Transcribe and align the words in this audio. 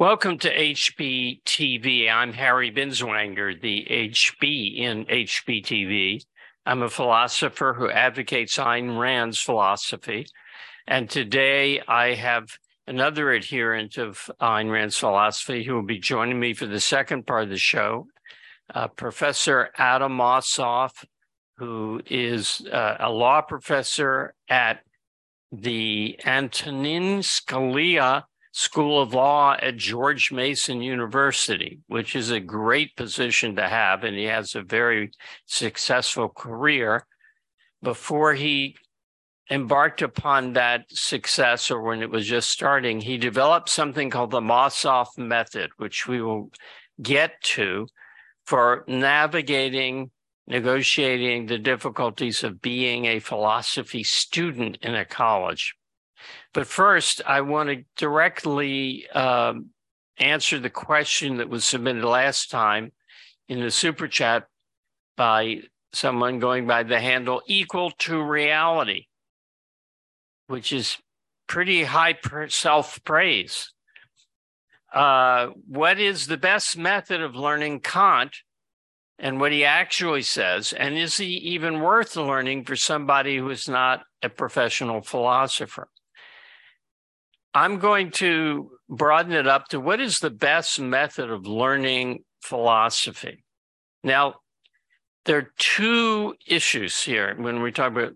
Welcome 0.00 0.38
to 0.38 0.52
HBTV. 0.52 2.10
I'm 2.10 2.32
Harry 2.32 2.72
Binswanger, 2.72 3.60
the 3.60 3.86
HB 3.88 4.76
in 4.76 5.04
HBTV. 5.04 6.20
I'm 6.66 6.82
a 6.82 6.90
philosopher 6.90 7.74
who 7.74 7.88
advocates 7.88 8.56
Ayn 8.56 8.98
Rand's 8.98 9.40
philosophy. 9.40 10.26
And 10.88 11.08
today 11.08 11.80
I 11.86 12.14
have 12.14 12.58
another 12.88 13.30
adherent 13.30 13.96
of 13.96 14.28
Ayn 14.40 14.68
Rand's 14.68 14.98
philosophy 14.98 15.62
who 15.62 15.76
will 15.76 15.86
be 15.86 16.00
joining 16.00 16.40
me 16.40 16.54
for 16.54 16.66
the 16.66 16.80
second 16.80 17.24
part 17.24 17.44
of 17.44 17.50
the 17.50 17.56
show, 17.56 18.08
uh, 18.74 18.88
Professor 18.88 19.70
Adam 19.78 20.18
Mossoff, 20.18 21.04
who 21.58 22.02
is 22.10 22.66
uh, 22.72 22.96
a 22.98 23.10
law 23.12 23.42
professor 23.42 24.34
at 24.48 24.80
the 25.52 26.18
Antonin 26.26 27.20
Scalia 27.20 28.24
School 28.56 29.02
of 29.02 29.12
Law 29.12 29.56
at 29.60 29.76
George 29.76 30.30
Mason 30.30 30.80
University, 30.80 31.80
which 31.88 32.14
is 32.14 32.30
a 32.30 32.38
great 32.38 32.94
position 32.94 33.56
to 33.56 33.68
have. 33.68 34.04
And 34.04 34.16
he 34.16 34.26
has 34.26 34.54
a 34.54 34.62
very 34.62 35.10
successful 35.44 36.28
career. 36.28 37.04
Before 37.82 38.32
he 38.32 38.76
embarked 39.50 40.02
upon 40.02 40.52
that 40.52 40.84
success, 40.88 41.68
or 41.68 41.82
when 41.82 42.00
it 42.00 42.10
was 42.10 42.28
just 42.28 42.48
starting, 42.48 43.00
he 43.00 43.18
developed 43.18 43.70
something 43.70 44.08
called 44.08 44.30
the 44.30 44.40
Mossoff 44.40 45.18
method, 45.18 45.70
which 45.78 46.06
we 46.06 46.22
will 46.22 46.52
get 47.02 47.32
to 47.42 47.88
for 48.44 48.84
navigating, 48.86 50.12
negotiating 50.46 51.46
the 51.46 51.58
difficulties 51.58 52.44
of 52.44 52.62
being 52.62 53.06
a 53.06 53.18
philosophy 53.18 54.04
student 54.04 54.78
in 54.80 54.94
a 54.94 55.04
college. 55.04 55.74
But 56.52 56.66
first, 56.66 57.22
I 57.26 57.40
want 57.40 57.68
to 57.68 57.84
directly 57.96 59.08
um, 59.10 59.70
answer 60.18 60.58
the 60.58 60.70
question 60.70 61.38
that 61.38 61.48
was 61.48 61.64
submitted 61.64 62.04
last 62.04 62.50
time 62.50 62.92
in 63.48 63.60
the 63.60 63.70
super 63.70 64.08
chat 64.08 64.46
by 65.16 65.62
someone 65.92 66.38
going 66.38 66.66
by 66.66 66.82
the 66.82 67.00
handle 67.00 67.42
equal 67.46 67.90
to 67.90 68.22
reality, 68.22 69.06
which 70.46 70.72
is 70.72 70.98
pretty 71.46 71.84
high 71.84 72.16
self 72.48 73.02
praise. 73.04 73.72
Uh, 74.92 75.48
what 75.66 75.98
is 75.98 76.26
the 76.26 76.36
best 76.36 76.78
method 76.78 77.20
of 77.20 77.34
learning 77.34 77.80
Kant 77.80 78.36
and 79.18 79.40
what 79.40 79.50
he 79.50 79.64
actually 79.64 80.22
says? 80.22 80.72
And 80.72 80.96
is 80.96 81.16
he 81.16 81.26
even 81.26 81.80
worth 81.80 82.16
learning 82.16 82.64
for 82.64 82.76
somebody 82.76 83.38
who 83.38 83.50
is 83.50 83.68
not 83.68 84.04
a 84.22 84.28
professional 84.28 85.02
philosopher? 85.02 85.88
I'm 87.54 87.78
going 87.78 88.10
to 88.12 88.72
broaden 88.88 89.32
it 89.32 89.46
up 89.46 89.68
to 89.68 89.80
what 89.80 90.00
is 90.00 90.18
the 90.18 90.30
best 90.30 90.80
method 90.80 91.30
of 91.30 91.46
learning 91.46 92.24
philosophy? 92.42 93.44
Now, 94.02 94.34
there 95.24 95.38
are 95.38 95.52
two 95.56 96.34
issues 96.46 97.00
here 97.02 97.34
when 97.38 97.62
we 97.62 97.70
talk 97.70 97.92
about 97.92 98.14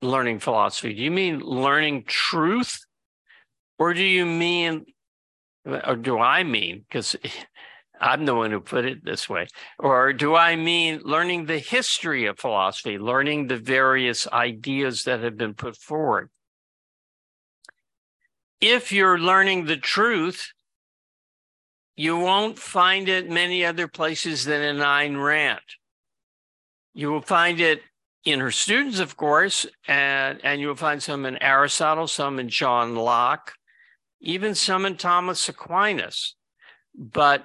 learning 0.00 0.38
philosophy. 0.38 0.94
Do 0.94 1.02
you 1.02 1.10
mean 1.10 1.40
learning 1.40 2.04
truth? 2.06 2.78
Or 3.78 3.94
do 3.94 4.02
you 4.02 4.24
mean, 4.24 4.86
or 5.66 5.96
do 5.96 6.18
I 6.18 6.44
mean, 6.44 6.84
because 6.88 7.16
I'm 8.00 8.26
the 8.26 8.34
one 8.34 8.52
who 8.52 8.60
put 8.60 8.84
it 8.84 9.04
this 9.04 9.28
way, 9.28 9.46
or 9.78 10.12
do 10.12 10.34
I 10.34 10.56
mean 10.56 11.00
learning 11.04 11.46
the 11.46 11.58
history 11.58 12.26
of 12.26 12.38
philosophy, 12.38 12.98
learning 12.98 13.46
the 13.46 13.56
various 13.56 14.26
ideas 14.28 15.04
that 15.04 15.20
have 15.20 15.36
been 15.36 15.54
put 15.54 15.76
forward? 15.76 16.30
If 18.62 18.92
you're 18.92 19.18
learning 19.18 19.64
the 19.66 19.76
truth, 19.76 20.52
you 21.96 22.16
won't 22.16 22.58
find 22.58 23.08
it 23.08 23.28
many 23.28 23.64
other 23.64 23.88
places 23.88 24.44
than 24.44 24.62
in 24.62 24.76
Ayn 24.76 25.22
Rand. 25.22 25.60
You 26.94 27.10
will 27.10 27.22
find 27.22 27.60
it 27.60 27.82
in 28.24 28.38
her 28.38 28.52
students, 28.52 29.00
of 29.00 29.16
course, 29.16 29.66
and, 29.88 30.40
and 30.44 30.60
you 30.60 30.68
will 30.68 30.76
find 30.76 31.02
some 31.02 31.26
in 31.26 31.42
Aristotle, 31.42 32.06
some 32.06 32.38
in 32.38 32.48
John 32.48 32.94
Locke, 32.94 33.54
even 34.20 34.54
some 34.54 34.86
in 34.86 34.96
Thomas 34.96 35.48
Aquinas. 35.48 36.36
But 36.94 37.44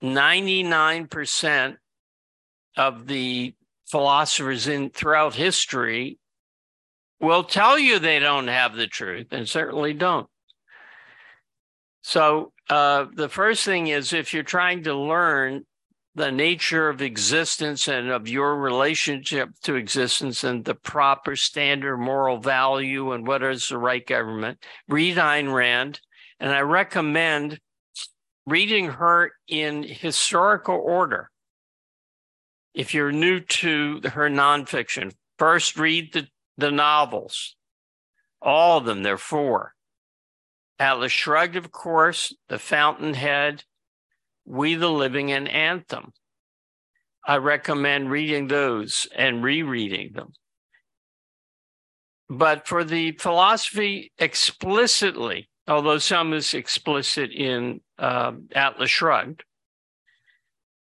99% 0.00 1.76
of 2.76 3.08
the 3.08 3.54
philosophers 3.88 4.68
in 4.68 4.90
throughout 4.90 5.34
history 5.34 6.20
will 7.20 7.44
tell 7.44 7.78
you 7.78 7.98
they 7.98 8.18
don't 8.18 8.48
have 8.48 8.74
the 8.74 8.86
truth 8.86 9.28
and 9.30 9.48
certainly 9.48 9.92
don't. 9.92 10.26
So, 12.02 12.52
uh, 12.68 13.06
the 13.14 13.28
first 13.28 13.64
thing 13.64 13.88
is 13.88 14.12
if 14.12 14.32
you're 14.32 14.42
trying 14.42 14.84
to 14.84 14.94
learn 14.94 15.64
the 16.14 16.32
nature 16.32 16.88
of 16.88 17.02
existence 17.02 17.88
and 17.88 18.10
of 18.10 18.28
your 18.28 18.56
relationship 18.56 19.50
to 19.62 19.76
existence 19.76 20.42
and 20.42 20.64
the 20.64 20.74
proper 20.74 21.36
standard 21.36 21.98
moral 21.98 22.38
value 22.38 23.12
and 23.12 23.26
what 23.26 23.42
is 23.42 23.68
the 23.68 23.78
right 23.78 24.06
government, 24.06 24.58
read 24.88 25.16
Ayn 25.16 25.52
Rand. 25.52 26.00
And 26.40 26.50
I 26.50 26.60
recommend 26.60 27.60
reading 28.46 28.86
her 28.86 29.32
in 29.46 29.82
historical 29.82 30.76
order. 30.76 31.30
If 32.74 32.94
you're 32.94 33.12
new 33.12 33.40
to 33.40 34.00
her 34.04 34.28
nonfiction, 34.28 35.12
first 35.38 35.78
read 35.78 36.12
the 36.12 36.26
the 36.60 36.70
novels, 36.70 37.56
all 38.40 38.78
of 38.78 38.84
them, 38.84 39.02
there 39.02 39.14
are 39.14 39.18
four. 39.18 39.74
Atlas 40.78 41.12
Shrugged, 41.12 41.56
of 41.56 41.70
course, 41.70 42.34
The 42.48 42.58
Fountainhead, 42.58 43.64
We 44.46 44.74
the 44.74 44.90
Living, 44.90 45.30
and 45.30 45.48
Anthem. 45.48 46.12
I 47.26 47.36
recommend 47.36 48.10
reading 48.10 48.48
those 48.48 49.06
and 49.14 49.44
rereading 49.44 50.12
them. 50.14 50.32
But 52.30 52.66
for 52.66 52.82
the 52.82 53.12
philosophy 53.12 54.12
explicitly, 54.18 55.50
although 55.68 55.98
some 55.98 56.32
is 56.32 56.54
explicit 56.54 57.30
in 57.30 57.80
uh, 57.98 58.32
Atlas 58.54 58.90
Shrugged, 58.90 59.44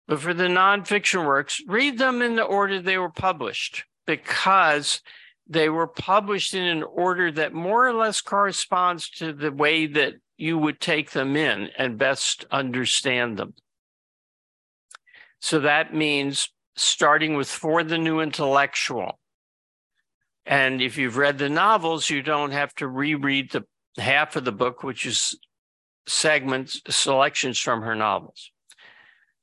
but 0.08 0.20
for 0.20 0.34
the 0.34 0.46
nonfiction 0.46 1.26
works, 1.26 1.62
read 1.68 1.98
them 1.98 2.22
in 2.22 2.36
the 2.36 2.44
order 2.44 2.82
they 2.82 2.98
were 2.98 3.12
published 3.12 3.86
because 4.06 5.02
they 5.50 5.68
were 5.68 5.88
published 5.88 6.54
in 6.54 6.64
an 6.64 6.84
order 6.84 7.32
that 7.32 7.54
more 7.54 7.88
or 7.88 7.94
less 7.94 8.22
corresponds 8.22 9.10
to 9.10 9.34
the 9.34 9.52
way 9.52 9.88
that 9.88 10.14
you 10.38 10.58
would 10.58 10.80
take 10.80 11.12
them 11.12 11.36
in 11.36 11.70
and 11.78 11.98
best 11.98 12.46
understand 12.52 13.38
them. 13.38 13.56
So 15.42 15.60
that 15.62 15.94
means 15.94 16.50
starting 16.76 17.36
with 17.36 17.50
For 17.50 17.84
the 17.84 17.98
New 17.98 18.20
Intellectual. 18.20 19.20
And 20.46 20.82
if 20.82 20.98
you've 20.98 21.18
read 21.18 21.40
the 21.40 21.50
novels, 21.50 22.10
you 22.10 22.22
don't 22.22 22.52
have 22.52 22.74
to 22.76 22.88
reread 22.88 23.52
the 23.52 23.66
half 23.98 24.36
of 24.36 24.46
the 24.46 24.52
book, 24.52 24.84
which 24.84 25.06
is 25.06 25.38
segments, 26.08 26.82
selections 26.90 27.60
from 27.60 27.82
her 27.82 27.96
novels. 27.96 28.52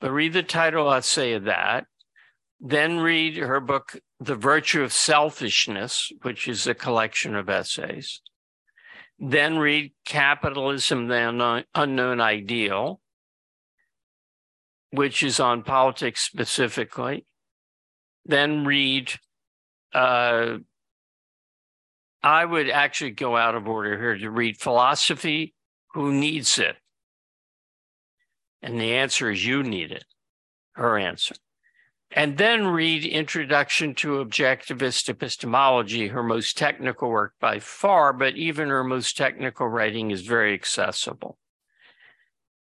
But 0.01 0.13
read 0.13 0.33
the 0.33 0.43
title 0.43 0.93
essay 0.93 1.33
of 1.33 1.45
that. 1.45 1.87
Then 2.61 3.01
read 3.01 3.37
her 3.37 3.61
book, 3.61 3.99
The 4.19 4.35
Virtue 4.35 4.83
of 4.83 4.93
Selfishness, 4.93 6.11
which 6.23 6.49
is 6.49 6.67
a 6.67 6.75
collection 6.75 7.35
of 7.35 7.51
essays. 7.51 8.23
Then 9.19 9.59
read 9.59 9.93
Capitalism, 10.07 11.09
the 11.09 11.65
Unknown 11.75 12.21
Ideal, 12.21 13.01
which 14.91 15.23
is 15.23 15.39
on 15.39 15.63
politics 15.63 16.23
specifically. 16.23 17.27
Then 18.25 18.65
read, 18.65 19.13
uh, 19.93 20.59
I 22.23 22.45
would 22.45 22.71
actually 22.71 23.13
go 23.13 23.37
out 23.37 23.55
of 23.55 23.69
order 23.69 23.99
here 23.99 24.17
to 24.17 24.31
read 24.31 24.59
Philosophy 24.59 25.55
Who 25.93 26.13
Needs 26.13 26.59
It? 26.59 26.77
And 28.63 28.81
the 28.81 28.95
answer 28.95 29.31
is 29.31 29.47
you 29.47 29.63
need 29.63 29.93
it, 29.93 30.05
her 30.73 30.99
answer 30.99 31.35
and 32.13 32.39
then 32.39 32.69
read 32.69 33.05
Introduction 33.05 33.95
to 33.97 34.25
Objectivist 34.25 35.09
Epistemology, 35.09 36.09
her 36.09 36.23
most 36.23 36.57
technical 36.57 37.11
work 37.11 37.35
by 37.41 37.59
far, 37.59 38.13
but 38.13 38.37
even 38.37 38.69
her 38.69 38.85
most 38.85 39.17
technical 39.17 39.69
writing 39.69 40.11
is 40.11 40.23
very 40.23 40.55
accessible. 40.55 41.39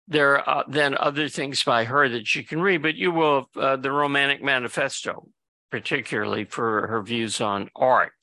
There 0.07 0.37
are 0.47 0.63
then 0.69 0.95
other 0.97 1.27
things 1.27 1.63
by 1.63 1.83
her 1.83 2.07
that 2.07 2.33
you 2.33 2.43
can 2.43 2.61
read, 2.61 2.81
but 2.81 2.95
you 2.95 3.11
will, 3.11 3.49
uh, 3.57 3.75
the 3.75 3.91
Romantic 3.91 4.41
Manifesto, 4.41 5.27
particularly 5.69 6.45
for 6.45 6.87
her 6.87 7.01
views 7.01 7.41
on 7.41 7.69
art. 7.75 8.13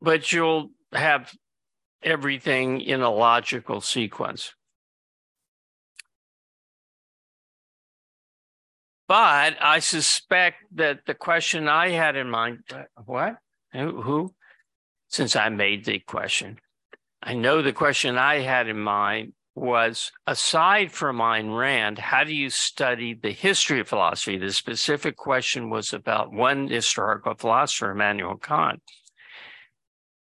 But 0.00 0.32
you'll 0.32 0.70
have 0.92 1.34
everything 2.02 2.80
in 2.80 3.02
a 3.02 3.10
logical 3.10 3.82
sequence. 3.82 4.54
But 9.06 9.56
I 9.60 9.80
suspect 9.80 10.64
that 10.76 11.00
the 11.06 11.14
question 11.14 11.68
I 11.68 11.90
had 11.90 12.16
in 12.16 12.30
mind, 12.30 12.60
what? 13.04 13.36
Who? 13.72 14.02
who? 14.02 14.34
Since 15.08 15.36
I 15.36 15.48
made 15.50 15.84
the 15.84 15.98
question, 15.98 16.58
I 17.22 17.34
know 17.34 17.62
the 17.62 17.72
question 17.72 18.16
I 18.16 18.40
had 18.40 18.68
in 18.68 18.78
mind 18.78 19.34
was 19.54 20.10
aside 20.26 20.90
from 20.90 21.18
Ayn 21.18 21.56
Rand, 21.56 21.98
how 21.98 22.24
do 22.24 22.34
you 22.34 22.50
study 22.50 23.14
the 23.14 23.30
history 23.30 23.80
of 23.80 23.88
philosophy? 23.88 24.36
The 24.36 24.52
specific 24.52 25.16
question 25.16 25.70
was 25.70 25.92
about 25.92 26.32
one 26.32 26.68
historical 26.68 27.34
philosopher, 27.34 27.92
Immanuel 27.92 28.36
Kant. 28.36 28.82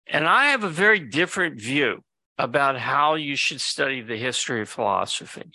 And 0.07 0.27
I 0.27 0.51
have 0.51 0.63
a 0.63 0.69
very 0.69 1.01
different 1.01 1.61
view 1.61 2.05
about 2.39 2.79
how 2.79 3.15
you 3.15 3.35
should 3.35 3.61
study 3.61 4.01
the 4.01 4.17
history 4.17 4.63
of 4.63 4.69
philosophy. 4.69 5.51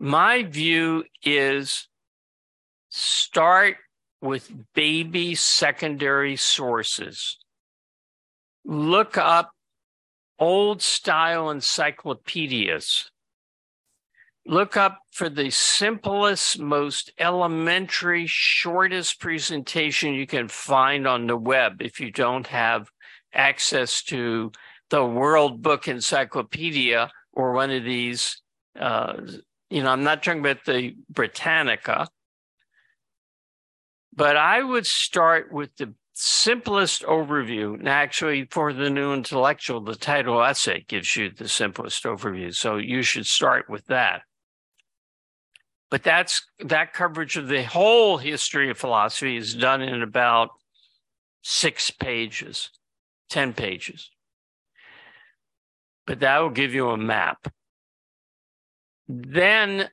My 0.00 0.44
view 0.44 1.04
is 1.24 1.88
start 2.88 3.76
with 4.20 4.50
baby 4.74 5.34
secondary 5.34 6.36
sources. 6.36 7.38
Look 8.64 9.16
up 9.18 9.50
old 10.38 10.82
style 10.82 11.50
encyclopedias. 11.50 13.10
Look 14.46 14.76
up 14.76 15.00
for 15.10 15.28
the 15.28 15.50
simplest, 15.50 16.58
most 16.58 17.12
elementary, 17.18 18.26
shortest 18.26 19.20
presentation 19.20 20.14
you 20.14 20.26
can 20.26 20.48
find 20.48 21.06
on 21.06 21.26
the 21.26 21.36
web 21.36 21.82
if 21.82 22.00
you 22.00 22.10
don't 22.10 22.46
have 22.46 22.88
access 23.34 24.02
to 24.04 24.52
the 24.90 25.04
World 25.04 25.60
Book 25.60 25.86
Encyclopedia 25.86 27.10
or 27.32 27.52
one 27.52 27.70
of 27.70 27.84
these. 27.84 28.40
Uh, 28.78 29.16
you 29.70 29.82
know, 29.82 29.90
I'm 29.90 30.04
not 30.04 30.22
talking 30.22 30.40
about 30.40 30.64
the 30.64 30.94
Britannica, 31.10 32.08
but 34.14 34.36
I 34.36 34.62
would 34.62 34.86
start 34.86 35.52
with 35.52 35.76
the 35.76 35.94
simplest 36.14 37.02
overview. 37.04 37.74
And 37.74 37.88
actually, 37.88 38.46
for 38.50 38.72
the 38.72 38.90
new 38.90 39.12
intellectual, 39.12 39.80
the 39.80 39.94
title 39.94 40.42
essay 40.42 40.84
gives 40.88 41.14
you 41.16 41.30
the 41.30 41.48
simplest 41.48 42.04
overview. 42.04 42.54
So 42.54 42.76
you 42.76 43.02
should 43.02 43.26
start 43.26 43.68
with 43.68 43.86
that. 43.86 44.22
But 45.90 46.02
that's 46.02 46.46
that 46.58 46.92
coverage 46.92 47.36
of 47.36 47.48
the 47.48 47.62
whole 47.62 48.18
history 48.18 48.70
of 48.70 48.76
philosophy 48.76 49.36
is 49.36 49.54
done 49.54 49.80
in 49.80 50.02
about 50.02 50.50
six 51.42 51.90
pages, 51.90 52.70
10 53.30 53.54
pages. 53.54 54.10
But 56.06 56.20
that 56.20 56.38
will 56.40 56.50
give 56.50 56.74
you 56.74 56.90
a 56.90 56.96
map. 56.96 57.48
Then 59.08 59.88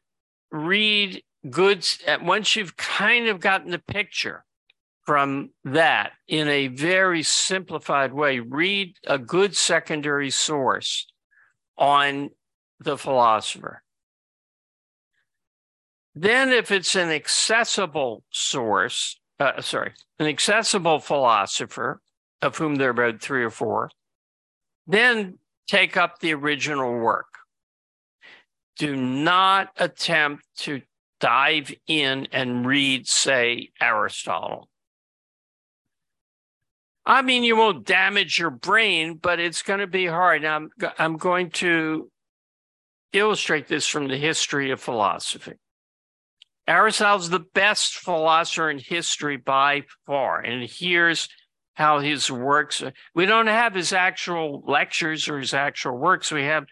read 0.52 1.24
goods 1.50 2.00
once 2.22 2.56
you've 2.56 2.78
kind 2.78 3.28
of 3.28 3.40
gotten 3.40 3.72
the 3.72 3.80
picture 3.80 4.44
from 5.06 5.52
that 5.64 6.14
in 6.28 6.48
a 6.48 6.68
very 6.68 7.24
simplified 7.24 8.14
way. 8.14 8.40
Read 8.40 8.96
a 9.06 9.18
good 9.18 9.56
secondary 9.56 10.30
source 10.32 11.08
on 11.78 12.32
the 12.80 12.98
philosopher. 12.98 13.84
Then, 16.16 16.52
if 16.52 16.72
it's 16.72 16.96
an 16.96 17.10
accessible 17.10 18.24
source, 18.32 19.20
uh, 19.40 19.62
sorry, 19.62 19.94
an 20.18 20.28
accessible 20.28 21.00
philosopher, 21.00 22.02
of 22.42 22.58
whom 22.58 22.76
there 22.76 22.88
are 22.88 22.92
about 22.92 23.22
three 23.22 23.44
or 23.44 23.50
four, 23.50 23.90
then 24.88 25.40
take 25.68 25.98
up 25.98 26.20
the 26.20 26.34
original 26.34 26.94
work. 27.00 27.35
Do 28.77 28.95
not 28.95 29.69
attempt 29.77 30.44
to 30.57 30.81
dive 31.19 31.74
in 31.88 32.27
and 32.31 32.66
read, 32.66 33.07
say, 33.07 33.69
Aristotle. 33.81 34.69
I 37.06 37.22
mean, 37.22 37.44
you 37.44 37.56
won't 37.56 37.86
damage 37.86 38.39
your 38.39 38.50
brain, 38.50 39.19
but 39.22 39.39
it's 39.39 39.62
going 39.62 39.80
to 39.80 39.88
be 39.88 40.07
hard. 40.07 40.42
Now, 40.42 40.56
I'm, 40.56 40.69
I'm 40.98 41.18
going 41.18 41.51
to 41.51 42.10
illustrate 43.13 43.68
this 43.68 43.88
from 43.88 44.07
the 44.07 44.18
history 44.18 44.72
of 44.72 44.81
philosophy. 44.81 45.54
Aristotle's 46.68 47.30
the 47.30 47.45
best 47.54 47.94
philosopher 47.94 48.69
in 48.71 48.80
history 48.80 49.38
by 49.38 49.83
far. 50.07 50.39
And 50.39 50.68
here's 50.68 51.30
how 51.75 52.00
his 52.00 52.31
works, 52.31 52.81
we 53.13 53.25
don't 53.25 53.48
have 53.48 53.75
his 53.75 53.94
actual 53.94 54.63
lectures 54.66 55.28
or 55.28 55.39
his 55.39 55.54
actual 55.54 55.98
works. 55.98 56.31
We 56.31 56.44
have 56.44 56.66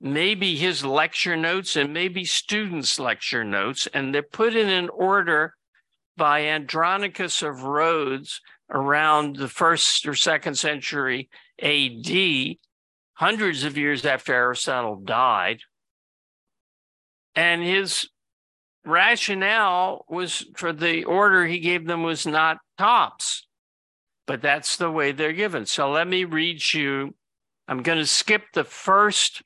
maybe 0.00 0.56
his 0.56 0.84
lecture 0.84 1.36
notes 1.36 1.76
and 1.76 1.92
maybe 1.92 2.24
students' 2.24 2.98
lecture 2.98 3.44
notes, 3.44 3.86
and 3.92 4.14
they're 4.14 4.22
put 4.22 4.56
in 4.56 4.68
an 4.68 4.88
order 4.88 5.54
by 6.16 6.46
Andronicus 6.46 7.42
of 7.42 7.62
Rhodes 7.62 8.40
around 8.70 9.36
the 9.36 9.48
first 9.48 10.06
or 10.06 10.14
second 10.14 10.56
century 10.56 11.28
AD, 11.60 12.56
hundreds 13.14 13.64
of 13.64 13.76
years 13.76 14.04
after 14.04 14.32
Aristotle 14.32 14.96
died. 14.96 15.60
And 17.34 17.62
his 17.62 18.08
rationale 18.84 20.04
was 20.08 20.46
for 20.56 20.72
the 20.72 21.04
order 21.04 21.46
he 21.46 21.58
gave 21.58 21.86
them 21.86 22.02
was 22.02 22.26
not 22.26 22.58
tops, 22.78 23.46
but 24.26 24.40
that's 24.40 24.76
the 24.76 24.90
way 24.90 25.12
they're 25.12 25.32
given. 25.32 25.66
So 25.66 25.90
let 25.90 26.08
me 26.08 26.24
read 26.24 26.72
you. 26.72 27.14
I'm 27.68 27.82
going 27.82 27.98
to 27.98 28.06
skip 28.06 28.44
the 28.52 28.64
first 28.64 29.42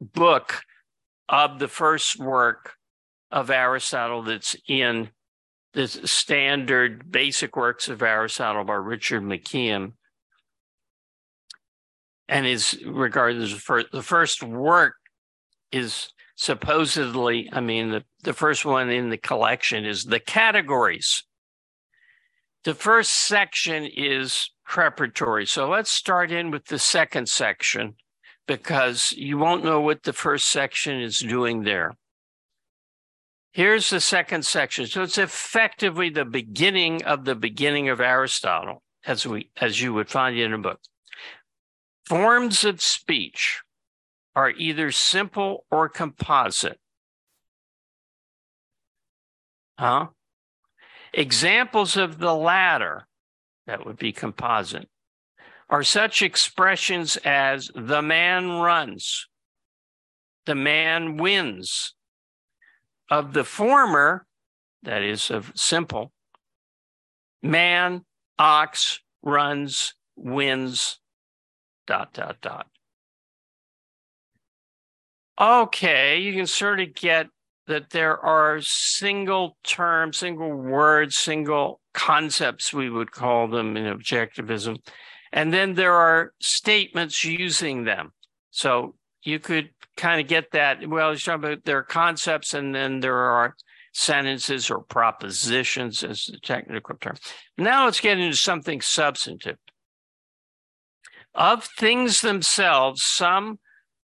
book 0.00 0.62
of 1.28 1.58
the 1.58 1.68
first 1.68 2.18
work 2.18 2.74
of 3.30 3.50
Aristotle 3.50 4.22
that's 4.22 4.56
in 4.68 5.10
the 5.72 5.88
standard 5.88 7.10
basic 7.10 7.56
works 7.56 7.88
of 7.88 8.02
Aristotle 8.02 8.64
by 8.64 8.74
Richard 8.74 9.22
McKeon 9.22 9.92
and 12.28 12.46
is 12.46 12.80
regarded 12.86 13.42
as 13.42 13.52
the 13.92 14.02
first 14.02 14.42
work 14.42 14.94
is 15.70 16.08
supposedly, 16.36 17.48
I 17.52 17.60
mean, 17.60 17.90
the, 17.90 18.04
the 18.22 18.32
first 18.32 18.64
one 18.64 18.90
in 18.90 19.10
the 19.10 19.16
collection 19.16 19.84
is 19.84 20.04
the 20.04 20.20
categories. 20.20 21.24
The 22.64 22.74
first 22.74 23.10
section 23.10 23.84
is 23.84 24.50
preparatory. 24.64 25.46
So 25.46 25.68
let's 25.68 25.90
start 25.90 26.32
in 26.32 26.50
with 26.50 26.66
the 26.66 26.78
second 26.78 27.28
section 27.28 27.94
because 28.46 29.12
you 29.12 29.38
won't 29.38 29.64
know 29.64 29.80
what 29.80 30.02
the 30.02 30.12
first 30.12 30.46
section 30.46 31.00
is 31.00 31.18
doing 31.18 31.62
there. 31.62 31.96
Here's 33.52 33.90
the 33.90 34.00
second 34.00 34.44
section. 34.44 34.86
So 34.86 35.02
it's 35.02 35.18
effectively 35.18 36.10
the 36.10 36.24
beginning 36.24 37.02
of 37.04 37.24
the 37.24 37.34
beginning 37.34 37.88
of 37.88 38.00
Aristotle, 38.00 38.82
as 39.06 39.26
we 39.26 39.50
as 39.56 39.80
you 39.80 39.94
would 39.94 40.10
find 40.10 40.38
in 40.38 40.52
a 40.52 40.58
book. 40.58 40.80
Forms 42.04 42.64
of 42.64 42.82
speech 42.82 43.62
are 44.34 44.50
either 44.50 44.92
simple 44.92 45.64
or 45.70 45.88
composite. 45.88 46.78
Huh? 49.78 50.08
Examples 51.12 51.96
of 51.96 52.18
the 52.18 52.34
latter, 52.34 53.06
that 53.66 53.86
would 53.86 53.96
be 53.96 54.12
composite, 54.12 54.88
are 55.68 55.82
such 55.82 56.22
expressions 56.22 57.16
as 57.24 57.70
the 57.74 58.02
man 58.02 58.50
runs, 58.50 59.26
the 60.46 60.54
man 60.54 61.16
wins. 61.16 61.92
Of 63.08 63.34
the 63.34 63.44
former, 63.44 64.26
that 64.82 65.02
is 65.02 65.30
of 65.30 65.52
simple, 65.54 66.12
man, 67.40 68.04
ox, 68.36 69.00
runs, 69.22 69.94
wins, 70.16 70.98
dot, 71.86 72.12
dot, 72.12 72.40
dot. 72.40 72.66
Okay, 75.40 76.18
you 76.18 76.32
can 76.32 76.46
sort 76.46 76.80
of 76.80 76.94
get 76.94 77.28
that 77.66 77.90
there 77.90 78.18
are 78.18 78.60
single 78.60 79.56
terms, 79.64 80.16
single 80.18 80.52
words, 80.52 81.16
single 81.16 81.80
concepts, 81.94 82.72
we 82.72 82.88
would 82.88 83.10
call 83.10 83.48
them 83.48 83.76
in 83.76 83.84
objectivism, 83.84 84.78
and 85.32 85.52
then 85.52 85.74
there 85.74 85.94
are 85.94 86.32
statements 86.40 87.24
using 87.24 87.84
them. 87.84 88.12
So 88.50 88.94
you 89.22 89.38
could 89.38 89.70
kind 89.96 90.20
of 90.20 90.28
get 90.28 90.52
that. 90.52 90.86
Well, 90.88 91.10
you're 91.10 91.18
talking 91.18 91.44
about 91.44 91.64
there 91.64 91.78
are 91.78 91.82
concepts, 91.82 92.54
and 92.54 92.74
then 92.74 93.00
there 93.00 93.16
are 93.16 93.56
sentences 93.92 94.70
or 94.70 94.80
propositions, 94.80 96.04
as 96.04 96.26
the 96.26 96.38
technical 96.38 96.96
term. 96.96 97.16
Now 97.56 97.86
let's 97.86 98.00
get 98.00 98.18
into 98.18 98.36
something 98.36 98.80
substantive. 98.80 99.58
Of 101.34 101.64
things 101.64 102.20
themselves, 102.20 103.02
some 103.02 103.58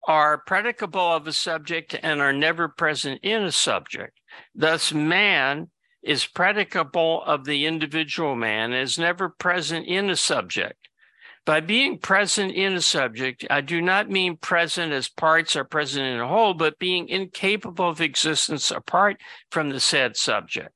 are 0.06 0.38
predicable 0.38 1.12
of 1.12 1.26
a 1.26 1.32
subject 1.32 1.96
and 2.02 2.20
are 2.20 2.32
never 2.32 2.68
present 2.68 3.20
in 3.22 3.42
a 3.42 3.52
subject. 3.52 4.20
Thus, 4.54 4.92
man 4.92 5.70
is 6.02 6.26
predicable 6.26 7.22
of 7.24 7.44
the 7.44 7.64
individual 7.64 8.36
man, 8.36 8.72
is 8.74 8.98
never 8.98 9.30
present 9.30 9.86
in 9.86 10.10
a 10.10 10.16
subject. 10.16 10.88
By 11.46 11.60
being 11.60 11.98
present 11.98 12.52
in 12.52 12.72
a 12.72 12.80
subject, 12.80 13.44
I 13.50 13.60
do 13.60 13.82
not 13.82 14.08
mean 14.08 14.38
present 14.38 14.92
as 14.92 15.10
parts 15.10 15.54
are 15.56 15.64
present 15.64 16.06
in 16.06 16.18
a 16.18 16.28
whole, 16.28 16.54
but 16.54 16.78
being 16.78 17.08
incapable 17.08 17.90
of 17.90 18.00
existence 18.00 18.70
apart 18.70 19.20
from 19.50 19.68
the 19.68 19.80
said 19.80 20.16
subject. 20.16 20.70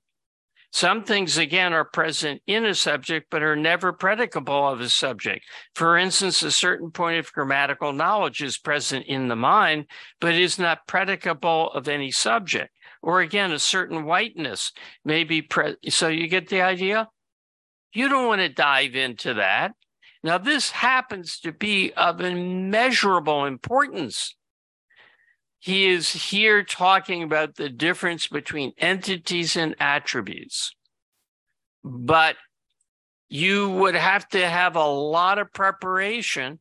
Some 0.70 1.04
things, 1.04 1.38
again, 1.38 1.72
are 1.72 1.86
present 1.86 2.42
in 2.46 2.66
a 2.66 2.74
subject, 2.74 3.28
but 3.30 3.42
are 3.42 3.56
never 3.56 3.94
predicable 3.94 4.68
of 4.68 4.82
a 4.82 4.90
subject. 4.90 5.46
For 5.74 5.96
instance, 5.96 6.42
a 6.42 6.50
certain 6.50 6.90
point 6.90 7.18
of 7.18 7.32
grammatical 7.32 7.94
knowledge 7.94 8.42
is 8.42 8.58
present 8.58 9.06
in 9.06 9.28
the 9.28 9.36
mind, 9.36 9.86
but 10.20 10.34
is 10.34 10.58
not 10.58 10.86
predicable 10.86 11.70
of 11.72 11.88
any 11.88 12.10
subject. 12.10 12.70
Or 13.00 13.22
again, 13.22 13.52
a 13.52 13.58
certain 13.58 14.04
whiteness 14.04 14.72
may 15.04 15.24
be 15.24 15.40
pre- 15.40 15.76
so 15.88 16.08
you 16.08 16.28
get 16.28 16.48
the 16.48 16.60
idea? 16.60 17.08
You 17.94 18.10
don't 18.10 18.26
want 18.26 18.42
to 18.42 18.50
dive 18.50 18.94
into 18.94 19.32
that. 19.34 19.72
Now, 20.22 20.38
this 20.38 20.70
happens 20.70 21.38
to 21.40 21.52
be 21.52 21.92
of 21.92 22.20
immeasurable 22.20 23.44
importance. 23.44 24.34
He 25.60 25.88
is 25.88 26.10
here 26.10 26.62
talking 26.62 27.22
about 27.22 27.56
the 27.56 27.68
difference 27.68 28.26
between 28.26 28.72
entities 28.78 29.56
and 29.56 29.74
attributes. 29.80 30.72
But 31.84 32.36
you 33.28 33.70
would 33.70 33.94
have 33.94 34.28
to 34.30 34.48
have 34.48 34.76
a 34.76 34.86
lot 34.86 35.38
of 35.38 35.52
preparation 35.52 36.60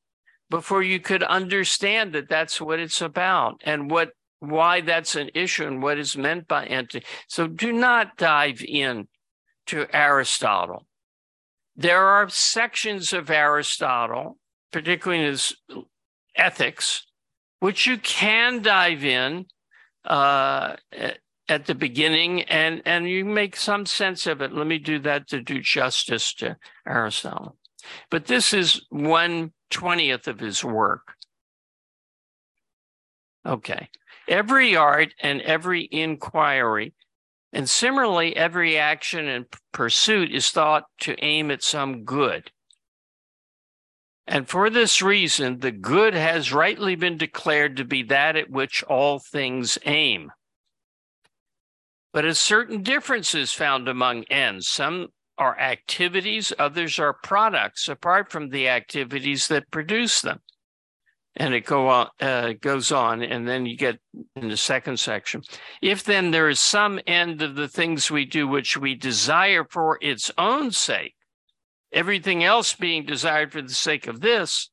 before 0.49 0.81
you 0.81 0.99
could 0.99 1.23
understand 1.23 2.13
that 2.13 2.29
that's 2.29 2.59
what 2.61 2.79
it's 2.79 3.01
about 3.01 3.61
and 3.63 3.89
what 3.89 4.11
why 4.39 4.81
that's 4.81 5.15
an 5.15 5.31
issue 5.33 5.65
and 5.65 5.81
what 5.81 5.97
is 5.97 6.15
meant 6.15 6.47
by 6.47 6.65
entity. 6.65 7.05
So 7.27 7.47
do 7.47 7.73
not 7.73 8.17
dive 8.17 8.63
in 8.63 9.07
to 9.67 9.87
Aristotle. 9.91 10.86
There 11.77 12.03
are 12.03 12.27
sections 12.27 13.13
of 13.13 13.29
Aristotle, 13.29 14.39
particularly 14.71 15.23
in 15.23 15.29
his 15.29 15.55
ethics, 16.35 17.05
which 17.59 17.85
you 17.85 17.97
can 17.99 18.63
dive 18.63 19.05
in 19.05 19.45
uh, 20.03 20.75
at 21.47 21.65
the 21.65 21.75
beginning 21.75 22.41
and, 22.43 22.81
and 22.85 23.07
you 23.07 23.23
make 23.23 23.55
some 23.55 23.85
sense 23.85 24.25
of 24.25 24.41
it. 24.41 24.53
Let 24.53 24.65
me 24.65 24.79
do 24.79 24.97
that 24.99 25.27
to 25.29 25.41
do 25.41 25.61
justice 25.61 26.33
to 26.35 26.57
Aristotle. 26.87 27.57
But 28.09 28.25
this 28.25 28.53
is 28.53 28.81
one 28.89 29.53
twentieth 29.69 30.27
of 30.27 30.39
his 30.39 30.63
work. 30.63 31.13
Okay. 33.45 33.89
Every 34.27 34.75
art 34.75 35.13
and 35.21 35.41
every 35.41 35.87
inquiry, 35.89 36.93
and 37.53 37.69
similarly, 37.69 38.35
every 38.35 38.77
action 38.77 39.27
and 39.27 39.45
pursuit 39.71 40.33
is 40.33 40.49
thought 40.51 40.83
to 41.01 41.15
aim 41.23 41.49
at 41.49 41.63
some 41.63 42.03
good. 42.03 42.51
And 44.27 44.49
for 44.49 44.69
this 44.69 45.01
reason, 45.01 45.59
the 45.59 45.71
good 45.71 46.13
has 46.13 46.51
rightly 46.51 46.95
been 46.95 47.17
declared 47.17 47.77
to 47.77 47.85
be 47.85 48.03
that 48.03 48.35
at 48.35 48.49
which 48.49 48.83
all 48.83 49.19
things 49.19 49.77
aim. 49.85 50.31
But 52.11 52.25
a 52.25 52.35
certain 52.35 52.83
difference 52.83 53.33
is 53.33 53.53
found 53.53 53.87
among 53.87 54.25
ends. 54.25 54.67
Some 54.67 55.09
are 55.37 55.57
activities, 55.57 56.51
others 56.59 56.99
are 56.99 57.13
products 57.13 57.87
apart 57.87 58.31
from 58.31 58.49
the 58.49 58.67
activities 58.67 59.47
that 59.47 59.71
produce 59.71 60.21
them. 60.21 60.41
And 61.39 61.53
it 61.53 61.65
go 61.65 61.87
on, 61.87 62.07
uh, 62.19 62.53
goes 62.59 62.91
on, 62.91 63.21
and 63.21 63.47
then 63.47 63.67
you 63.67 63.77
get 63.77 63.99
in 64.35 64.49
the 64.49 64.57
second 64.57 64.99
section. 64.99 65.43
If 65.83 66.03
then 66.03 66.31
there 66.31 66.49
is 66.49 66.59
some 66.59 66.99
end 67.05 67.43
of 67.43 67.55
the 67.55 67.67
things 67.67 68.09
we 68.09 68.25
do 68.25 68.47
which 68.47 68.75
we 68.75 68.95
desire 68.95 69.63
for 69.69 69.99
its 70.01 70.31
own 70.37 70.71
sake, 70.71 71.13
everything 71.93 72.43
else 72.43 72.73
being 72.73 73.05
desired 73.05 73.51
for 73.51 73.61
the 73.61 73.73
sake 73.73 74.07
of 74.07 74.21
this. 74.21 74.71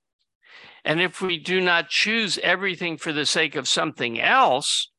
And 0.87 1.02
if 1.02 1.21
we 1.21 1.38
do 1.38 1.61
not 1.61 1.90
choose 1.90 2.38
everything 2.42 2.97
for 2.97 3.12
the 3.12 3.26
sake 3.26 3.56
of 3.56 3.68
something 3.68 4.21
else, 4.21 4.90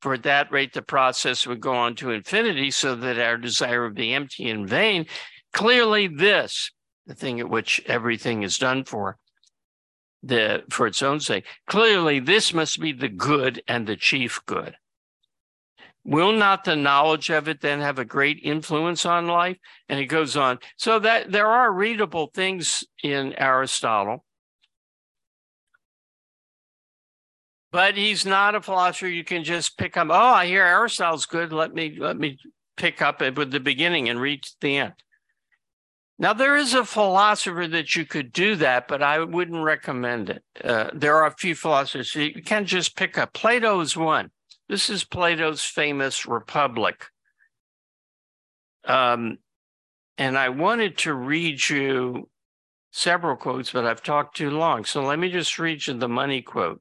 for 0.00 0.14
at 0.14 0.22
that 0.24 0.52
rate 0.52 0.72
the 0.74 0.82
process 0.82 1.46
would 1.46 1.60
go 1.60 1.74
on 1.74 1.94
to 1.96 2.10
infinity 2.10 2.70
so 2.70 2.94
that 2.94 3.18
our 3.18 3.38
desire 3.38 3.84
would 3.84 3.94
be 3.94 4.12
empty 4.12 4.50
and 4.50 4.68
vain. 4.68 5.06
Clearly, 5.52 6.08
this, 6.08 6.70
the 7.06 7.14
thing 7.14 7.40
at 7.40 7.48
which 7.48 7.80
everything 7.86 8.42
is 8.42 8.58
done 8.58 8.84
for, 8.84 9.16
the 10.26 10.64
for 10.70 10.86
its 10.86 11.02
own 11.02 11.20
sake, 11.20 11.44
clearly 11.66 12.20
this 12.20 12.54
must 12.54 12.80
be 12.80 12.92
the 12.92 13.08
good 13.08 13.62
and 13.68 13.86
the 13.86 13.96
chief 13.96 14.40
good. 14.46 14.76
Will 16.04 16.32
not 16.32 16.64
the 16.64 16.76
knowledge 16.76 17.30
of 17.30 17.48
it 17.48 17.62
then 17.62 17.80
have 17.80 17.98
a 17.98 18.04
great 18.04 18.38
influence 18.42 19.06
on 19.06 19.26
life? 19.26 19.56
And 19.88 19.98
it 19.98 20.06
goes 20.06 20.36
on. 20.36 20.58
So 20.76 20.98
that 20.98 21.32
there 21.32 21.46
are 21.46 21.72
readable 21.72 22.30
things 22.34 22.84
in 23.02 23.32
Aristotle. 23.38 24.24
But 27.72 27.96
he's 27.96 28.26
not 28.26 28.54
a 28.54 28.60
philosopher 28.60 29.08
you 29.08 29.24
can 29.24 29.44
just 29.44 29.78
pick 29.78 29.96
up. 29.96 30.08
Oh, 30.10 30.14
I 30.14 30.46
hear 30.46 30.62
Aristotle's 30.62 31.26
good. 31.26 31.52
Let 31.52 31.72
me 31.74 31.96
let 31.98 32.16
me 32.16 32.38
pick 32.76 33.02
up 33.02 33.22
it 33.22 33.36
with 33.36 33.50
the 33.50 33.58
beginning 33.58 34.08
and 34.08 34.20
read 34.20 34.42
to 34.42 34.52
the 34.60 34.76
end. 34.76 34.92
Now, 36.18 36.32
there 36.32 36.56
is 36.56 36.74
a 36.74 36.84
philosopher 36.84 37.66
that 37.66 37.96
you 37.96 38.04
could 38.04 38.32
do 38.32 38.54
that, 38.56 38.86
but 38.86 39.02
I 39.02 39.18
wouldn't 39.18 39.64
recommend 39.64 40.30
it. 40.30 40.44
Uh, 40.62 40.90
there 40.94 41.16
are 41.16 41.26
a 41.26 41.34
few 41.36 41.56
philosophers 41.56 42.14
you 42.14 42.42
can't 42.42 42.68
just 42.68 42.96
pick 42.96 43.18
up. 43.18 43.32
Plato's 43.32 43.96
one. 43.96 44.30
This 44.68 44.88
is 44.88 45.04
Plato's 45.04 45.64
famous 45.64 46.24
Republic. 46.24 47.06
Um, 48.84 49.38
and 50.16 50.38
I 50.38 50.50
wanted 50.50 50.98
to 50.98 51.14
read 51.14 51.68
you 51.68 52.28
several 52.92 53.36
quotes, 53.36 53.72
but 53.72 53.84
I've 53.84 54.02
talked 54.02 54.36
too 54.36 54.50
long. 54.50 54.84
So 54.84 55.02
let 55.02 55.18
me 55.18 55.30
just 55.30 55.58
read 55.58 55.86
you 55.86 55.94
the 55.94 56.08
money 56.08 56.42
quote. 56.42 56.80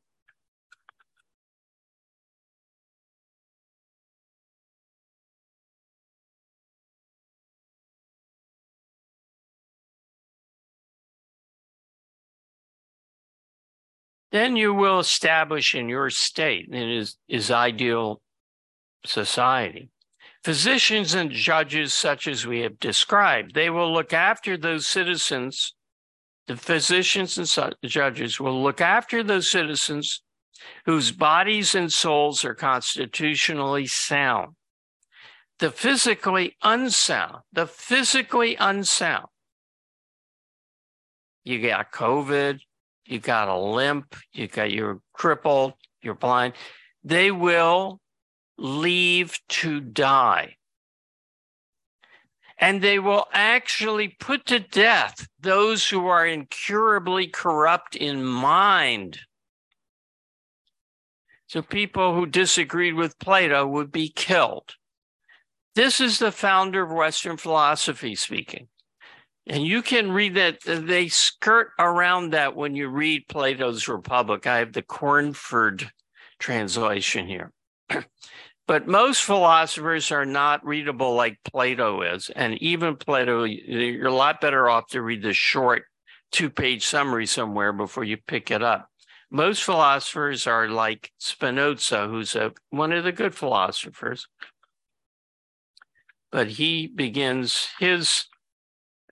Then 14.34 14.56
you 14.56 14.74
will 14.74 15.00
establish 15.00 15.76
in 15.76 15.88
your 15.88 16.10
state, 16.10 16.68
in 16.70 16.90
his, 16.90 17.18
his 17.28 17.52
ideal 17.52 18.20
society, 19.06 19.92
physicians 20.44 21.14
and 21.14 21.30
judges 21.30 21.94
such 21.94 22.28
as 22.28 22.48
we 22.48 22.62
have 22.62 22.80
described. 22.80 23.54
They 23.54 23.70
will 23.70 23.94
look 23.94 24.12
after 24.12 24.58
those 24.58 24.88
citizens. 24.88 25.76
The 26.48 26.58
physicians 26.58 27.38
and 27.38 27.48
su- 27.48 27.74
judges 27.86 28.40
will 28.40 28.62
look 28.64 28.82
after 28.82 29.22
those 29.22 29.52
citizens 29.52 30.24
whose 30.88 31.12
bodies 31.12 31.76
and 31.76 31.94
souls 31.94 32.44
are 32.44 32.56
constitutionally 32.56 33.86
sound. 33.86 34.56
The 35.60 35.70
physically 35.70 36.58
unsound, 36.64 37.44
the 37.54 37.68
physically 37.68 38.56
unsound. 38.60 39.28
You 41.44 41.62
got 41.62 41.92
COVID, 41.92 42.62
you 43.06 43.20
got 43.20 43.50
a 43.50 43.58
limp, 43.58 44.16
you 44.34 44.48
got 44.48 44.72
you're 44.72 45.02
crippled, 45.14 45.74
you're 46.02 46.16
blind, 46.16 46.54
they 47.04 47.32
will 47.32 48.00
leave 48.58 49.38
to 49.50 49.80
die. 49.80 50.56
And 52.58 52.82
they 52.82 53.00
will 53.00 53.26
actually 53.34 54.16
put 54.20 54.46
to 54.46 54.60
death 54.60 55.28
those 55.40 55.90
who 55.90 56.08
are 56.08 56.26
incurably 56.26 57.28
corrupt 57.28 57.96
in 57.96 58.24
mind. 58.24 59.20
So 61.48 61.62
people 61.62 62.16
who 62.16 62.26
disagreed 62.26 62.94
with 62.94 63.20
Plato 63.20 63.68
would 63.68 63.92
be 63.92 64.10
killed. 64.10 64.76
This 65.76 66.00
is 66.00 66.20
the 66.20 66.32
founder 66.32 66.84
of 66.84 66.92
Western 66.92 67.38
philosophy 67.38 68.16
speaking. 68.16 68.68
And 69.48 69.66
you 69.66 69.82
can 69.82 70.12
read 70.12 70.36
that 70.36 70.60
uh, 70.68 70.80
they 70.80 71.10
skirt 71.10 71.72
around 71.78 72.32
that 72.32 72.56
when 72.56 72.76
you 72.76 72.88
read 72.88 73.28
Plato's 73.28 73.88
Republic. 73.88 74.48
I 74.48 74.60
have 74.60 74.74
the 74.74 74.82
Cornford 74.82 75.92
translation 76.40 77.28
here. 77.28 77.52
but 78.68 78.88
most 78.88 79.24
philosophers 79.24 80.12
are 80.12 80.26
not 80.26 80.66
readable 80.66 81.16
like 81.16 81.40
Plato 81.44 82.02
is. 82.02 82.30
And 82.30 82.62
even 82.62 82.96
Plato, 82.96 83.44
you're 83.44 84.08
a 84.08 84.14
lot 84.14 84.40
better 84.40 84.70
off 84.70 84.88
to 84.90 85.02
read 85.02 85.22
the 85.22 85.34
short 85.34 85.84
two 86.32 86.50
page 86.50 86.86
summary 86.86 87.26
somewhere 87.26 87.74
before 87.74 88.04
you 88.04 88.18
pick 88.18 88.50
it 88.50 88.64
up. 88.64 88.90
Most 89.30 89.64
philosophers 89.64 90.48
are 90.48 90.70
like 90.70 91.12
Spinoza, 91.18 92.08
who's 92.08 92.36
a, 92.36 92.54
one 92.70 92.94
of 92.94 93.04
the 93.04 93.12
good 93.12 93.36
philosophers. 93.36 94.28
But 96.32 96.48
he 96.48 96.88
begins 96.88 97.68
his 97.80 98.26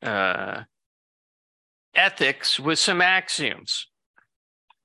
uh, 0.02 0.64
ethics 1.94 2.60
with 2.60 2.80
some 2.80 3.02
axioms. 3.02 3.88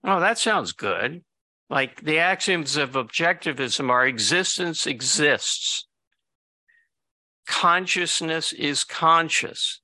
Oh, 0.05 0.21
that 0.21 0.39
sounds 0.39 0.73
good. 0.73 1.23
Like 1.69 2.03
the 2.03 2.19
axioms 2.19 2.77
of 2.77 2.93
objectivism 2.93 3.91
are 3.91 4.07
existence 4.07 4.87
exists, 4.87 5.87
consciousness 7.47 8.53
is 8.53 8.85
conscious, 8.85 9.81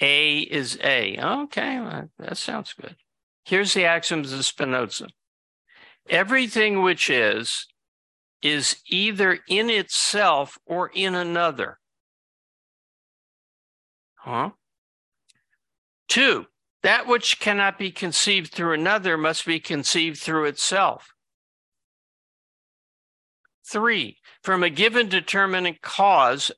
A 0.00 0.38
is 0.38 0.78
A. 0.82 1.18
Okay, 1.18 2.02
that 2.18 2.38
sounds 2.38 2.72
good. 2.72 2.96
Here's 3.44 3.74
the 3.74 3.84
axioms 3.84 4.32
of 4.32 4.44
Spinoza 4.46 5.08
everything 6.08 6.82
which 6.82 7.08
is, 7.08 7.66
is 8.42 8.76
either 8.88 9.38
in 9.48 9.70
itself 9.70 10.58
or 10.66 10.90
in 10.94 11.14
another. 11.14 11.78
Huh? 14.24 14.50
Two, 16.08 16.46
that 16.82 17.06
which 17.06 17.40
cannot 17.40 17.78
be 17.78 17.90
conceived 17.90 18.52
through 18.52 18.72
another 18.72 19.18
must 19.18 19.44
be 19.44 19.60
conceived 19.60 20.18
through 20.18 20.46
itself. 20.46 21.12
Three, 23.66 24.18
from 24.42 24.62
a 24.62 24.70
given 24.70 25.10
determinate 25.10 25.82
cause, 25.82 26.50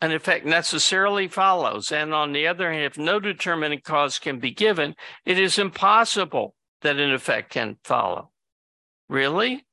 an 0.00 0.12
effect 0.12 0.46
necessarily 0.46 1.28
follows. 1.28 1.92
And 1.92 2.14
on 2.14 2.32
the 2.32 2.46
other 2.46 2.72
hand, 2.72 2.84
if 2.84 2.96
no 2.96 3.20
determinate 3.20 3.84
cause 3.84 4.18
can 4.18 4.38
be 4.38 4.50
given, 4.50 4.94
it 5.26 5.38
is 5.38 5.58
impossible 5.58 6.54
that 6.80 6.96
an 6.96 7.12
effect 7.12 7.50
can 7.52 7.76
follow. 7.84 8.30
Really? 9.10 9.66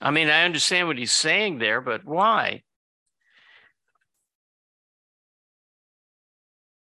I 0.00 0.12
mean, 0.12 0.28
I 0.28 0.44
understand 0.44 0.86
what 0.86 0.98
he's 0.98 1.12
saying 1.12 1.58
there, 1.58 1.80
but 1.80 2.04
why? 2.04 2.62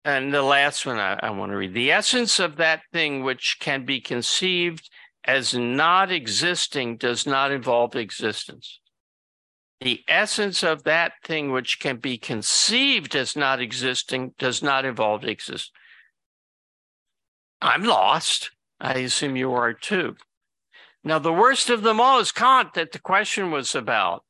And 0.04 0.34
the 0.34 0.42
last 0.42 0.84
one 0.84 0.98
I, 0.98 1.18
I 1.22 1.30
want 1.30 1.52
to 1.52 1.56
read 1.56 1.72
the 1.72 1.90
essence 1.90 2.38
of 2.38 2.56
that 2.56 2.82
thing 2.92 3.22
which 3.22 3.56
can 3.60 3.84
be 3.84 4.00
conceived 4.00 4.90
as 5.24 5.54
not 5.54 6.12
existing 6.12 6.98
does 6.98 7.26
not 7.26 7.50
involve 7.50 7.96
existence. 7.96 8.80
The 9.80 10.02
essence 10.06 10.62
of 10.62 10.84
that 10.84 11.12
thing 11.24 11.50
which 11.50 11.80
can 11.80 11.96
be 11.96 12.18
conceived 12.18 13.16
as 13.16 13.34
not 13.34 13.60
existing 13.60 14.34
does 14.38 14.62
not 14.62 14.84
involve 14.84 15.24
existence. 15.24 15.72
I'm 17.60 17.84
lost. 17.84 18.50
I 18.80 18.94
assume 18.98 19.36
you 19.36 19.52
are 19.54 19.72
too. 19.72 20.16
Now, 21.02 21.18
the 21.18 21.32
worst 21.32 21.70
of 21.70 21.82
them 21.82 22.00
all 22.00 22.18
is 22.18 22.32
Kant 22.32 22.74
that 22.74 22.92
the 22.92 22.98
question 22.98 23.50
was 23.50 23.74
about. 23.74 24.24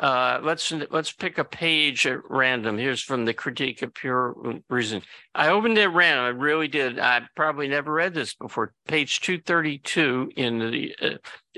Uh, 0.00 0.40
let's 0.42 0.72
let's 0.90 1.12
pick 1.12 1.36
a 1.36 1.44
page 1.44 2.06
at 2.06 2.20
random. 2.30 2.78
Here's 2.78 3.02
from 3.02 3.26
the 3.26 3.34
Critique 3.34 3.82
of 3.82 3.92
Pure 3.92 4.34
Reason. 4.70 5.02
I 5.34 5.48
opened 5.48 5.76
it 5.76 5.82
at 5.82 5.92
random. 5.92 6.24
I 6.24 6.28
really 6.28 6.68
did. 6.68 6.98
I 6.98 7.20
probably 7.36 7.68
never 7.68 7.92
read 7.92 8.14
this 8.14 8.32
before. 8.32 8.72
Page 8.88 9.20
232 9.20 10.32
in 10.36 10.58
the 10.58 10.96
uh, 11.02 11.08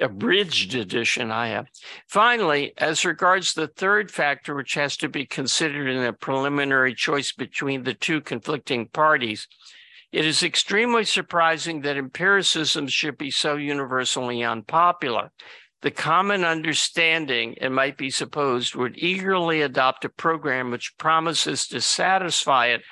abridged 0.01 0.75
edition 0.75 1.31
I 1.31 1.49
have. 1.49 1.67
Finally, 2.09 2.73
as 2.79 3.05
regards 3.05 3.55
the 3.55 3.69
third 3.69 4.11
factor, 4.11 4.57
which 4.57 4.75
has 4.75 4.97
to 4.97 5.09
be 5.09 5.25
considered 5.25 5.87
in 5.87 6.03
a 6.03 6.13
preliminary 6.13 6.97
choice 6.97 7.31
between 7.31 7.85
the 7.85 7.95
two 7.95 8.21
conflicting 8.21 8.89
parties, 8.89 9.47
it 10.11 10.27
is 10.27 10.43
extremely 10.43 11.05
surprising 11.05 11.83
that 11.83 11.97
empiricism 11.97 12.89
should 12.89 13.17
be 13.17 13.31
so 13.31 13.55
universally 13.55 14.43
unpopular 14.43 15.31
the 15.83 15.91
common 15.91 16.45
understanding, 16.45 17.55
it 17.61 17.71
might 17.71 17.99
be 17.99 18.11
supposed, 18.11 18.75
would 18.75 18.97
eagerly 18.97 19.63
adopt 19.63 20.05
a 20.05 20.09
program 20.09 20.71
which 20.71 20.97
promises 20.97 21.67
to 21.69 21.81
satisfy 21.81 22.69
it 22.69 22.83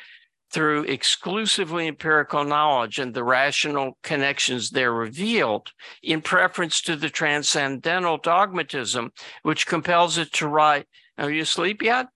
through 0.53 0.83
exclusively 0.83 1.87
empirical 1.87 2.43
knowledge 2.45 2.99
and 2.99 3.15
the 3.15 3.23
rational 3.23 3.97
connections 4.03 4.71
there 4.71 4.93
revealed, 4.93 5.71
in 6.03 6.21
preference 6.21 6.83
to 6.83 6.97
the 6.97 7.09
transcendental 7.09 8.19
dogmatism 8.19 9.13
which 9.45 9.69
compels 9.69 10.19
it 10.19 10.33
to 10.33 10.49
write. 10.49 10.87
Are 11.17 11.31
you 11.31 11.43
asleep 11.43 11.83
yet? 11.83 12.09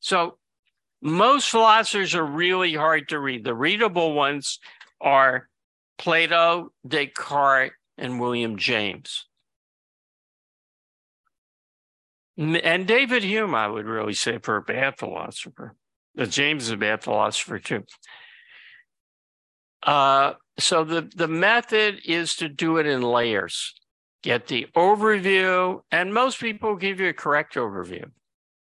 So, 0.00 0.38
most 1.00 1.48
philosophers 1.48 2.16
are 2.16 2.26
really 2.26 2.74
hard 2.74 3.08
to 3.10 3.20
read. 3.20 3.44
The 3.44 3.54
readable 3.54 4.14
ones 4.14 4.58
are 5.00 5.48
Plato, 5.96 6.72
Descartes, 6.86 7.77
and 7.98 8.20
William 8.20 8.56
James. 8.56 9.26
And 12.38 12.86
David 12.86 13.24
Hume, 13.24 13.54
I 13.54 13.66
would 13.66 13.86
really 13.86 14.14
say, 14.14 14.38
for 14.38 14.56
a 14.56 14.62
bad 14.62 14.96
philosopher. 14.96 15.74
James 16.16 16.64
is 16.64 16.70
a 16.70 16.76
bad 16.76 17.02
philosopher 17.02 17.58
too. 17.58 17.84
Uh, 19.82 20.34
so 20.58 20.84
the, 20.84 21.10
the 21.14 21.28
method 21.28 22.00
is 22.04 22.36
to 22.36 22.48
do 22.48 22.78
it 22.78 22.86
in 22.86 23.02
layers. 23.02 23.74
Get 24.22 24.48
the 24.48 24.66
overview, 24.76 25.80
and 25.92 26.12
most 26.12 26.40
people 26.40 26.76
give 26.76 27.00
you 27.00 27.08
a 27.08 27.12
correct 27.12 27.54
overview. 27.54 28.10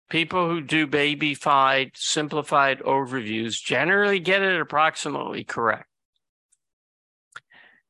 People 0.09 0.49
who 0.49 0.61
do 0.61 0.85
babyfied, 0.85 1.91
simplified 1.95 2.79
overviews 2.79 3.61
generally 3.61 4.19
get 4.19 4.41
it 4.41 4.59
approximately 4.59 5.43
correct. 5.43 5.87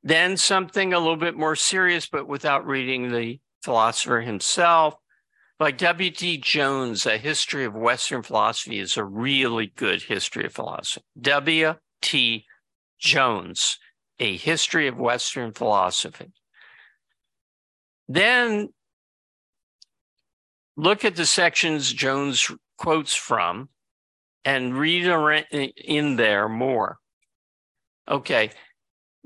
Then 0.05 0.37
something 0.37 0.93
a 0.93 0.99
little 0.99 1.17
bit 1.17 1.35
more 1.35 1.55
serious, 1.55 2.07
but 2.07 2.27
without 2.27 2.67
reading 2.67 3.11
the 3.11 3.39
philosopher 3.63 4.21
himself. 4.21 4.95
Like 5.59 5.79
W.T. 5.79 6.37
Jones, 6.37 7.07
A 7.07 7.17
History 7.17 7.65
of 7.65 7.73
Western 7.73 8.21
Philosophy 8.21 8.77
is 8.79 8.97
a 8.97 9.03
really 9.03 9.67
good 9.75 10.03
history 10.03 10.45
of 10.45 10.53
philosophy. 10.53 11.03
W.T. 11.19 12.45
Jones, 12.99 13.79
A 14.19 14.37
History 14.37 14.87
of 14.87 14.97
Western 14.97 15.53
Philosophy. 15.53 16.31
Then 18.07 18.69
look 20.77 21.03
at 21.03 21.15
the 21.15 21.25
sections 21.25 21.91
Jones 21.91 22.51
quotes 22.77 23.15
from 23.15 23.69
and 24.43 24.77
read 24.77 25.07
in 25.51 26.15
there 26.17 26.47
more. 26.47 26.99
Okay, 28.07 28.51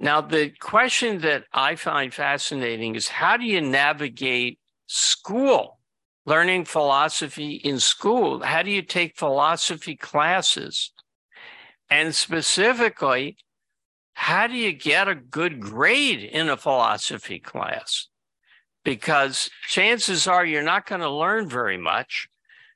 now, 0.01 0.21
the 0.21 0.51
question 0.61 1.19
that 1.19 1.43
I 1.51 1.75
find 1.75 2.13
fascinating 2.13 2.95
is 2.95 3.09
how 3.09 3.35
do 3.35 3.43
you 3.43 3.59
navigate 3.59 4.57
school, 4.87 5.79
learning 6.25 6.65
philosophy 6.65 7.55
in 7.55 7.81
school? 7.81 8.41
How 8.41 8.63
do 8.63 8.71
you 8.71 8.81
take 8.81 9.17
philosophy 9.17 9.97
classes? 9.97 10.93
And 11.89 12.15
specifically, 12.15 13.35
how 14.13 14.47
do 14.47 14.53
you 14.53 14.71
get 14.71 15.09
a 15.09 15.15
good 15.15 15.59
grade 15.59 16.23
in 16.23 16.47
a 16.47 16.55
philosophy 16.55 17.39
class? 17.39 18.07
Because 18.85 19.49
chances 19.67 20.27
are 20.27 20.45
you're 20.45 20.63
not 20.63 20.85
going 20.85 21.01
to 21.01 21.09
learn 21.09 21.49
very 21.49 21.77
much. 21.77 22.29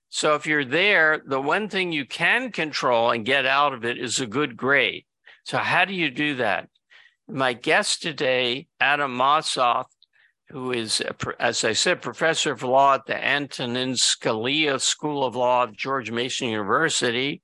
So 0.09 0.36
if 0.36 0.45
you're 0.45 0.65
there, 0.65 1.21
the 1.25 1.39
one 1.39 1.69
thing 1.69 1.93
you 1.93 2.05
can 2.05 2.51
control 2.51 3.12
and 3.12 3.25
get 3.25 3.45
out 3.45 3.73
of 3.73 3.86
it 3.86 3.97
is 3.97 4.19
a 4.19 4.27
good 4.27 4.57
grade. 4.57 5.05
So, 5.45 5.57
how 5.57 5.86
do 5.86 5.93
you 5.93 6.09
do 6.09 6.36
that? 6.36 6.69
My 7.27 7.53
guest 7.53 8.01
today, 8.01 8.67
Adam 8.79 9.17
Mossoff, 9.17 9.86
who 10.49 10.71
is, 10.71 11.01
as 11.39 11.63
I 11.63 11.73
said, 11.73 12.01
professor 12.01 12.51
of 12.51 12.63
law 12.63 12.95
at 12.95 13.05
the 13.05 13.15
Antonin 13.15 13.93
Scalia 13.93 14.79
School 14.79 15.23
of 15.23 15.36
Law 15.36 15.63
of 15.63 15.75
George 15.75 16.12
Mason 16.12 16.49
University, 16.49 17.41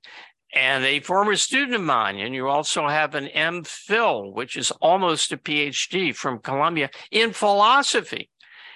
and 0.54 0.84
a 0.84 1.00
former 1.00 1.34
student 1.36 1.74
of 1.74 1.80
mine. 1.80 2.18
And 2.18 2.34
you 2.34 2.48
also 2.48 2.88
have 2.88 3.14
an 3.14 3.28
MPhil, 3.34 4.34
which 4.34 4.56
is 4.56 4.70
almost 4.82 5.32
a 5.32 5.36
PhD 5.36 6.14
from 6.14 6.40
Columbia 6.40 6.90
in 7.10 7.32
philosophy. 7.32 8.30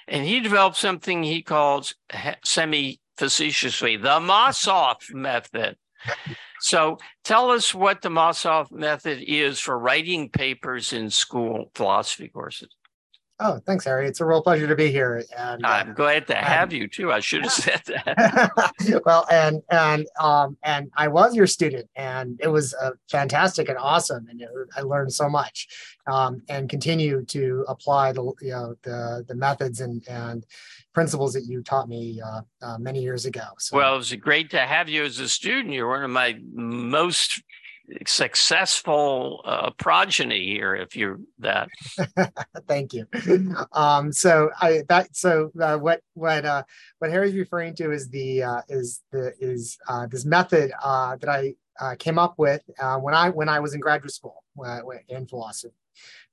And 0.09 0.25
he 0.25 0.41
developed 0.41 0.77
something 0.77 1.23
he 1.23 1.43
calls 1.43 1.95
semi 2.45 3.01
facetiously 3.17 3.97
the 3.97 4.21
Mossoff 4.21 5.13
method. 5.13 5.77
So 6.65 6.97
tell 7.25 7.51
us 7.51 7.75
what 7.75 8.01
the 8.01 8.09
Mossoff 8.09 8.73
method 8.73 9.23
is 9.27 9.61
for 9.61 9.79
writing 9.79 10.31
papers 10.31 10.95
in 10.95 11.11
school 11.11 11.71
philosophy 11.75 12.29
courses. 12.29 12.75
Oh, 13.39 13.61
thanks, 13.67 13.85
Harry. 13.85 14.07
It's 14.07 14.21
a 14.21 14.25
real 14.25 14.41
pleasure 14.41 14.67
to 14.67 14.75
be 14.75 14.91
here. 14.91 15.23
And 15.37 15.63
uh, 15.63 15.69
I'm 15.69 15.93
glad 15.93 16.27
to 16.29 16.35
have 16.35 16.73
you 16.73 16.89
too. 16.89 17.13
I 17.13 17.21
should 17.21 17.43
have 17.43 17.53
said 17.53 17.83
that. 17.87 19.03
well, 19.05 19.27
and 19.31 19.61
and 19.71 20.07
um 20.19 20.57
and 20.63 20.91
I 20.97 21.09
was 21.09 21.35
your 21.35 21.47
student, 21.47 21.91
and 21.97 22.41
it 22.43 22.49
was 22.49 22.73
uh, 22.75 22.93
fantastic 23.11 23.69
and 23.69 23.77
awesome, 23.77 24.27
and 24.31 24.41
it, 24.41 24.49
I 24.75 24.83
learned 24.83 25.13
so 25.13 25.29
much, 25.29 25.69
um, 26.07 26.43
and 26.49 26.71
continue 26.71 27.25
to 27.27 27.65
apply 27.69 28.13
the 28.13 28.23
you 28.41 28.53
know 28.53 28.75
the 28.85 29.25
the 29.29 29.35
methods 29.35 29.81
and 29.81 30.03
and 30.09 30.47
principles 30.95 31.33
that 31.35 31.45
you 31.45 31.63
taught 31.63 31.89
me 31.89 32.21
uh, 32.25 32.41
uh, 32.63 32.79
many 32.79 33.03
years 33.03 33.27
ago. 33.27 33.43
So. 33.59 33.77
Well, 33.77 33.95
it 33.95 33.99
was 33.99 34.13
great 34.15 34.51
to 34.51 34.61
have 34.61 34.89
you 34.89 35.05
as 35.05 35.19
a 35.19 35.29
student. 35.29 35.75
You're 35.75 35.89
one 35.89 36.05
of 36.05 36.11
my 36.11 36.39
most 36.53 37.43
successful 38.07 39.43
uh, 39.45 39.71
progeny 39.73 40.47
here, 40.47 40.75
if 40.75 40.97
you're 40.97 41.21
that. 41.41 41.69
Thank 42.69 42.95
you. 42.95 43.07
Um, 43.73 44.13
so 44.13 44.51
I 44.61 44.83
that 44.89 45.15
so 45.15 45.51
uh, 45.61 45.77
what 45.77 46.01
what 46.15 46.45
uh, 46.45 46.63
what 46.99 47.11
Harry's 47.11 47.35
referring 47.35 47.75
to 47.77 47.93
is 47.93 48.09
the 48.09 48.43
uh, 48.43 48.61
is 48.69 49.03
the 49.13 49.35
is 49.39 49.77
uh, 49.89 50.07
this 50.07 50.25
method 50.25 50.73
uh, 50.83 51.17
that 51.17 51.29
I 51.29 51.55
uh, 51.81 51.95
came 51.99 52.19
up 52.19 52.35
with 52.39 52.63
uh, 52.79 52.99
when 52.99 53.15
I 53.15 53.31
when 53.31 53.49
I 53.49 53.61
was 53.61 53.75
in 53.75 53.81
graduate 53.81 54.13
school 54.13 54.45
uh, 54.65 54.81
in 55.09 55.27
philosophy, 55.27 55.75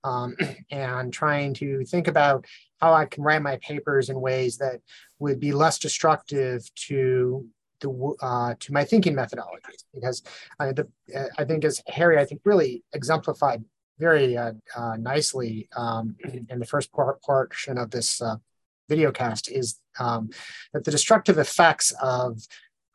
um, 0.03 0.35
and 0.71 1.11
trying 1.11 1.53
to 1.55 1.83
think 1.85 2.07
about 2.07 2.45
how 2.81 2.93
I 2.93 3.05
can 3.05 3.23
write 3.23 3.41
my 3.41 3.57
papers 3.57 4.09
in 4.09 4.19
ways 4.19 4.57
that 4.57 4.81
would 5.19 5.39
be 5.39 5.51
less 5.51 5.77
destructive 5.77 6.69
to 6.87 7.45
the 7.81 8.15
uh, 8.21 8.53
to 8.59 8.73
my 8.73 8.83
thinking 8.83 9.15
methodologies 9.15 9.83
because 9.93 10.23
I, 10.59 10.71
the, 10.71 10.87
uh, 11.15 11.25
I 11.37 11.45
think 11.45 11.65
as 11.65 11.81
Harry 11.87 12.17
I 12.19 12.25
think 12.25 12.41
really 12.45 12.83
exemplified 12.93 13.63
very 13.99 14.37
uh, 14.37 14.53
uh, 14.75 14.97
nicely 14.97 15.69
um, 15.75 16.15
in 16.49 16.59
the 16.59 16.65
first 16.65 16.91
part, 16.91 17.21
portion 17.21 17.77
of 17.77 17.91
this 17.91 18.21
uh, 18.21 18.35
video 18.89 19.11
cast 19.11 19.49
is 19.49 19.79
um, 19.99 20.29
that 20.73 20.83
the 20.83 20.91
destructive 20.91 21.37
effects 21.37 21.93
of 22.01 22.41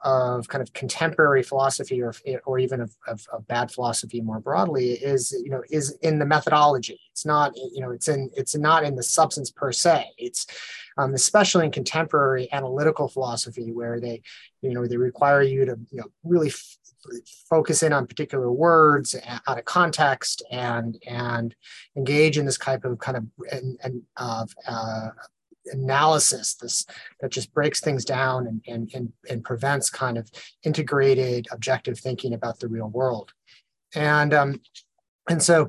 of 0.02 0.46
kind 0.48 0.62
of 0.62 0.72
contemporary 0.72 1.42
philosophy 1.42 2.02
or 2.02 2.14
or 2.44 2.58
even 2.58 2.80
of, 2.80 2.94
of, 3.06 3.26
of, 3.32 3.46
bad 3.48 3.70
philosophy 3.70 4.20
more 4.20 4.40
broadly 4.40 4.92
is 4.92 5.34
you 5.42 5.50
know 5.50 5.62
is 5.70 5.92
in 6.02 6.18
the 6.18 6.26
methodology. 6.26 7.00
It's 7.12 7.24
not 7.24 7.56
you 7.56 7.80
know 7.80 7.90
it's 7.90 8.08
in 8.08 8.30
it's 8.36 8.54
not 8.54 8.84
in 8.84 8.94
the 8.94 9.02
substance 9.02 9.50
per 9.50 9.72
se. 9.72 10.06
It's 10.18 10.46
um, 10.98 11.14
especially 11.14 11.64
in 11.64 11.72
contemporary 11.72 12.52
analytical 12.52 13.08
philosophy 13.08 13.72
where 13.72 13.98
they 13.98 14.22
you 14.60 14.74
know 14.74 14.86
they 14.86 14.96
require 14.96 15.42
you 15.42 15.64
to 15.64 15.78
you 15.90 16.00
know 16.00 16.08
really 16.24 16.48
f- 16.48 16.76
focus 17.48 17.82
in 17.82 17.92
on 17.92 18.06
particular 18.06 18.50
words 18.50 19.14
out 19.46 19.58
of 19.58 19.64
context 19.64 20.42
and 20.50 20.98
and 21.06 21.54
engage 21.96 22.38
in 22.38 22.44
this 22.44 22.58
type 22.58 22.84
of 22.84 22.98
kind 22.98 23.16
of 23.16 23.24
and, 23.50 23.78
and 23.82 24.02
of 24.16 24.52
uh, 24.66 25.08
analysis 25.72 26.54
this 26.54 26.86
that 27.20 27.30
just 27.30 27.52
breaks 27.52 27.80
things 27.80 28.04
down 28.04 28.46
and, 28.46 28.62
and, 28.66 28.90
and, 28.94 29.12
and 29.28 29.44
prevents 29.44 29.90
kind 29.90 30.18
of 30.18 30.30
integrated 30.64 31.46
objective 31.50 31.98
thinking 31.98 32.34
about 32.34 32.58
the 32.60 32.68
real 32.68 32.88
world 32.88 33.32
and 33.94 34.34
um, 34.34 34.60
and 35.28 35.42
so 35.42 35.68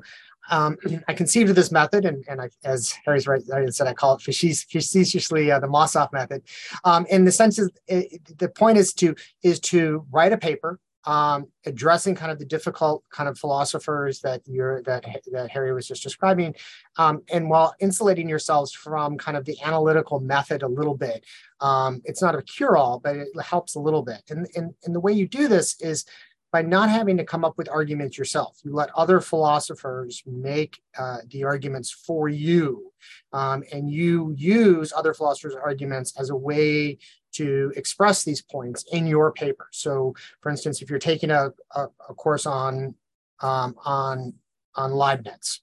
um, 0.50 0.76
I 1.08 1.14
conceived 1.14 1.50
of 1.50 1.56
this 1.56 1.72
method, 1.72 2.04
and, 2.04 2.24
and 2.28 2.40
I, 2.40 2.50
as 2.64 2.92
Harry's 3.04 3.26
right 3.26 3.42
I 3.52 3.66
said, 3.66 3.86
I 3.86 3.94
call 3.94 4.14
it 4.14 4.22
facetiously 4.22 5.50
uh, 5.50 5.60
the 5.60 5.66
Mossoff 5.66 6.12
method. 6.12 6.42
Um, 6.84 7.06
in 7.10 7.24
the 7.24 7.32
sense 7.32 7.58
is, 7.58 7.70
it, 7.86 8.38
the 8.38 8.48
point 8.48 8.78
is 8.78 8.92
to 8.94 9.14
is 9.42 9.60
to 9.60 10.06
write 10.10 10.32
a 10.32 10.38
paper 10.38 10.78
um, 11.08 11.46
addressing 11.64 12.14
kind 12.14 12.30
of 12.30 12.38
the 12.38 12.44
difficult 12.44 13.02
kind 13.10 13.30
of 13.30 13.38
philosophers 13.38 14.20
that 14.20 14.42
you're 14.44 14.82
that 14.82 15.06
that 15.32 15.50
Harry 15.50 15.72
was 15.72 15.88
just 15.88 16.02
describing, 16.02 16.54
um, 16.98 17.22
and 17.32 17.48
while 17.48 17.74
insulating 17.80 18.28
yourselves 18.28 18.72
from 18.74 19.16
kind 19.16 19.36
of 19.38 19.46
the 19.46 19.56
analytical 19.64 20.20
method 20.20 20.62
a 20.62 20.68
little 20.68 20.94
bit. 20.94 21.24
Um, 21.60 22.02
it's 22.04 22.22
not 22.22 22.36
a 22.36 22.42
cure-all, 22.42 23.00
but 23.00 23.16
it 23.16 23.28
helps 23.40 23.74
a 23.74 23.80
little 23.80 24.02
bit. 24.02 24.22
And, 24.28 24.46
and 24.54 24.74
and 24.84 24.94
the 24.94 25.00
way 25.00 25.12
you 25.14 25.26
do 25.26 25.48
this 25.48 25.80
is 25.80 26.04
by 26.52 26.60
not 26.60 26.90
having 26.90 27.16
to 27.16 27.24
come 27.24 27.44
up 27.44 27.56
with 27.56 27.68
arguments 27.70 28.18
yourself. 28.18 28.58
You 28.62 28.74
let 28.74 28.90
other 28.94 29.20
philosophers 29.20 30.22
make 30.26 30.78
uh, 30.98 31.18
the 31.30 31.44
arguments 31.44 31.90
for 31.90 32.28
you, 32.28 32.92
um, 33.32 33.62
and 33.72 33.90
you 33.90 34.34
use 34.36 34.92
other 34.94 35.14
philosophers' 35.14 35.56
arguments 35.56 36.12
as 36.20 36.28
a 36.28 36.36
way 36.36 36.98
to 37.38 37.72
express 37.76 38.24
these 38.24 38.42
points 38.42 38.84
in 38.92 39.06
your 39.06 39.32
paper. 39.32 39.68
So, 39.72 40.14
for 40.40 40.50
instance, 40.50 40.82
if 40.82 40.90
you're 40.90 40.98
taking 40.98 41.30
a, 41.30 41.50
a, 41.74 41.86
a 42.08 42.14
course 42.14 42.46
on 42.46 42.94
um, 43.40 43.74
on 43.84 44.34
on 44.74 44.92
Leibniz, 44.92 45.60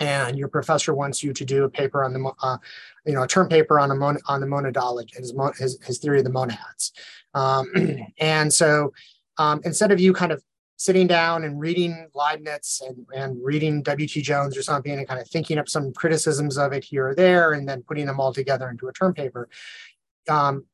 and 0.00 0.38
your 0.38 0.48
professor 0.48 0.94
wants 0.94 1.22
you 1.22 1.32
to 1.32 1.44
do 1.44 1.64
a 1.64 1.68
paper 1.68 2.04
on 2.04 2.12
the 2.12 2.32
uh, 2.42 2.58
you 3.06 3.14
know 3.14 3.22
a 3.22 3.28
term 3.28 3.48
paper 3.48 3.78
on 3.78 3.90
a 3.90 3.94
mon- 3.94 4.18
on 4.26 4.40
the 4.40 4.46
monadology 4.46 5.16
his, 5.16 5.32
his, 5.58 5.78
his 5.84 5.98
theory 5.98 6.18
of 6.18 6.24
the 6.24 6.30
monads 6.30 6.92
um, 7.34 7.70
and 8.18 8.52
so 8.52 8.92
um, 9.38 9.60
instead 9.64 9.92
of 9.92 10.00
you 10.00 10.12
kind 10.12 10.32
of 10.32 10.42
sitting 10.76 11.06
down 11.06 11.44
and 11.44 11.60
reading 11.60 12.08
Leibniz 12.14 12.82
and, 12.86 13.06
and 13.14 13.42
reading 13.42 13.82
W.T. 13.82 14.20
Jones 14.22 14.56
or 14.56 14.62
something 14.62 14.92
and 14.92 15.06
kind 15.06 15.20
of 15.20 15.28
thinking 15.28 15.56
up 15.56 15.68
some 15.68 15.92
criticisms 15.92 16.58
of 16.58 16.72
it 16.72 16.84
here 16.84 17.08
or 17.08 17.14
there 17.14 17.52
and 17.52 17.68
then 17.68 17.82
putting 17.82 18.06
them 18.06 18.18
all 18.18 18.32
together 18.32 18.68
into 18.68 18.88
a 18.88 18.92
term 18.92 19.14
paper, 19.14 19.48
um, 20.28 20.64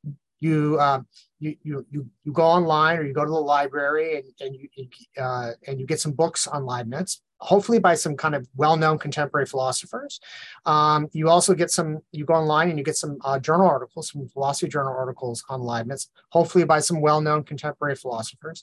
you, 0.40 0.78
uh, 0.80 1.00
you, 1.38 1.56
you, 1.62 1.86
you, 1.90 2.06
you 2.24 2.32
go 2.32 2.42
online 2.42 2.98
or 2.98 3.04
you 3.04 3.12
go 3.12 3.24
to 3.24 3.30
the 3.30 3.36
library 3.36 4.16
and, 4.16 4.24
and, 4.40 4.56
you, 4.56 4.88
uh, 5.22 5.50
and 5.66 5.78
you 5.78 5.86
get 5.86 6.00
some 6.00 6.12
books 6.12 6.46
on 6.46 6.64
Leibniz, 6.64 7.20
hopefully 7.38 7.78
by 7.78 7.94
some 7.94 8.16
kind 8.16 8.34
of 8.34 8.48
well-known 8.56 8.98
contemporary 8.98 9.46
philosophers. 9.46 10.20
Um, 10.64 11.08
you 11.12 11.28
also 11.28 11.54
get 11.54 11.70
some, 11.70 11.98
you 12.12 12.24
go 12.24 12.34
online 12.34 12.70
and 12.70 12.78
you 12.78 12.84
get 12.84 12.96
some 12.96 13.18
uh, 13.24 13.38
journal 13.38 13.66
articles, 13.66 14.10
some 14.10 14.28
philosophy 14.28 14.68
journal 14.68 14.94
articles 14.94 15.44
on 15.48 15.60
Leibniz, 15.60 16.08
hopefully 16.30 16.64
by 16.64 16.80
some 16.80 17.00
well-known 17.00 17.44
contemporary 17.44 17.96
philosophers. 17.96 18.62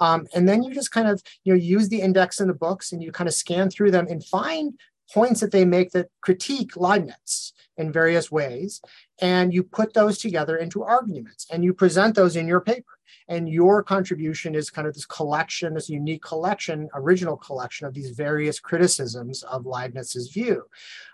Um, 0.00 0.26
and 0.34 0.48
then 0.48 0.62
you 0.62 0.74
just 0.74 0.90
kind 0.90 1.08
of, 1.08 1.22
you 1.44 1.52
know, 1.52 1.58
use 1.58 1.88
the 1.88 2.00
index 2.00 2.40
in 2.40 2.48
the 2.48 2.54
books 2.54 2.92
and 2.92 3.02
you 3.02 3.12
kind 3.12 3.28
of 3.28 3.34
scan 3.34 3.70
through 3.70 3.92
them 3.92 4.06
and 4.08 4.24
find 4.24 4.78
points 5.12 5.40
that 5.40 5.52
they 5.52 5.64
make 5.64 5.90
that 5.92 6.08
critique 6.20 6.76
Leibniz 6.76 7.52
in 7.76 7.92
various 7.92 8.30
ways. 8.30 8.80
And 9.20 9.52
you 9.52 9.62
put 9.62 9.94
those 9.94 10.18
together 10.18 10.56
into 10.56 10.82
arguments 10.82 11.46
and 11.50 11.64
you 11.64 11.72
present 11.72 12.14
those 12.14 12.36
in 12.36 12.46
your 12.46 12.60
paper. 12.60 12.84
And 13.28 13.48
your 13.48 13.82
contribution 13.82 14.54
is 14.54 14.70
kind 14.70 14.86
of 14.86 14.94
this 14.94 15.06
collection, 15.06 15.74
this 15.74 15.88
unique 15.88 16.22
collection, 16.22 16.88
original 16.94 17.36
collection 17.36 17.86
of 17.86 17.94
these 17.94 18.10
various 18.10 18.58
criticisms 18.58 19.42
of 19.44 19.64
Leibniz's 19.64 20.30
view. 20.30 20.64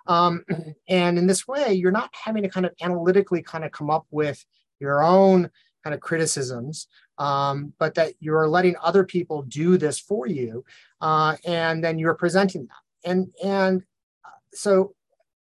Um, 0.07 0.45
and 0.89 1.19
in 1.19 1.27
this 1.27 1.47
way, 1.47 1.75
you're 1.75 1.93
not 1.93 2.15
having 2.25 2.43
to 2.43 2.49
kind 2.49 2.67
of 2.67 2.73
analytically 2.81 3.43
kind 3.43 3.65
of 3.65 3.73
come 3.73 3.91
up 3.91 4.07
with 4.11 4.45
your 4.81 5.03
own 5.03 5.51
kind 5.85 5.95
of 5.95 6.01
criticisms, 6.01 6.89
um, 7.19 7.73
but 7.79 7.95
that 7.95 8.15
you're 8.21 8.49
letting 8.49 8.77
other 8.83 9.05
people 9.05 9.43
do 9.43 9.77
this 9.77 9.99
for 9.99 10.27
you, 10.27 10.65
uh, 11.01 11.37
and 11.45 11.83
then 11.83 11.99
you're 11.99 12.15
presenting 12.15 12.63
them. 12.63 12.77
And 13.05 13.29
and 13.43 13.83
uh, 14.25 14.31
so 14.53 14.95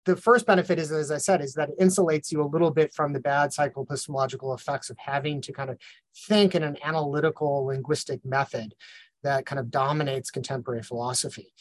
the 0.07 0.17
first 0.17 0.47
benefit 0.47 0.79
is, 0.79 0.93
as 0.93 1.11
I 1.11 1.19
said, 1.19 1.41
is 1.41 1.55
that 1.55 1.71
it 1.71 1.79
insulates 1.81 2.31
you 2.31 2.41
a 2.41 2.47
little 2.47 2.71
bit 2.71 2.95
from 2.95 3.13
the 3.13 3.21
bad 3.21 3.51
psychoepistemological 3.51 4.57
effects 4.57 4.89
of 4.89 4.97
having 4.99 5.41
to 5.43 5.53
kind 5.53 5.69
of 5.69 5.79
think 6.29 6.55
in 6.55 6.63
an 6.63 6.77
analytical 6.85 7.67
linguistic 7.67 8.25
method 8.25 8.75
that 9.25 9.47
kind 9.47 9.59
of 9.59 9.71
dominates 9.71 10.31
contemporary 10.31 10.83
philosophy. 10.83 11.53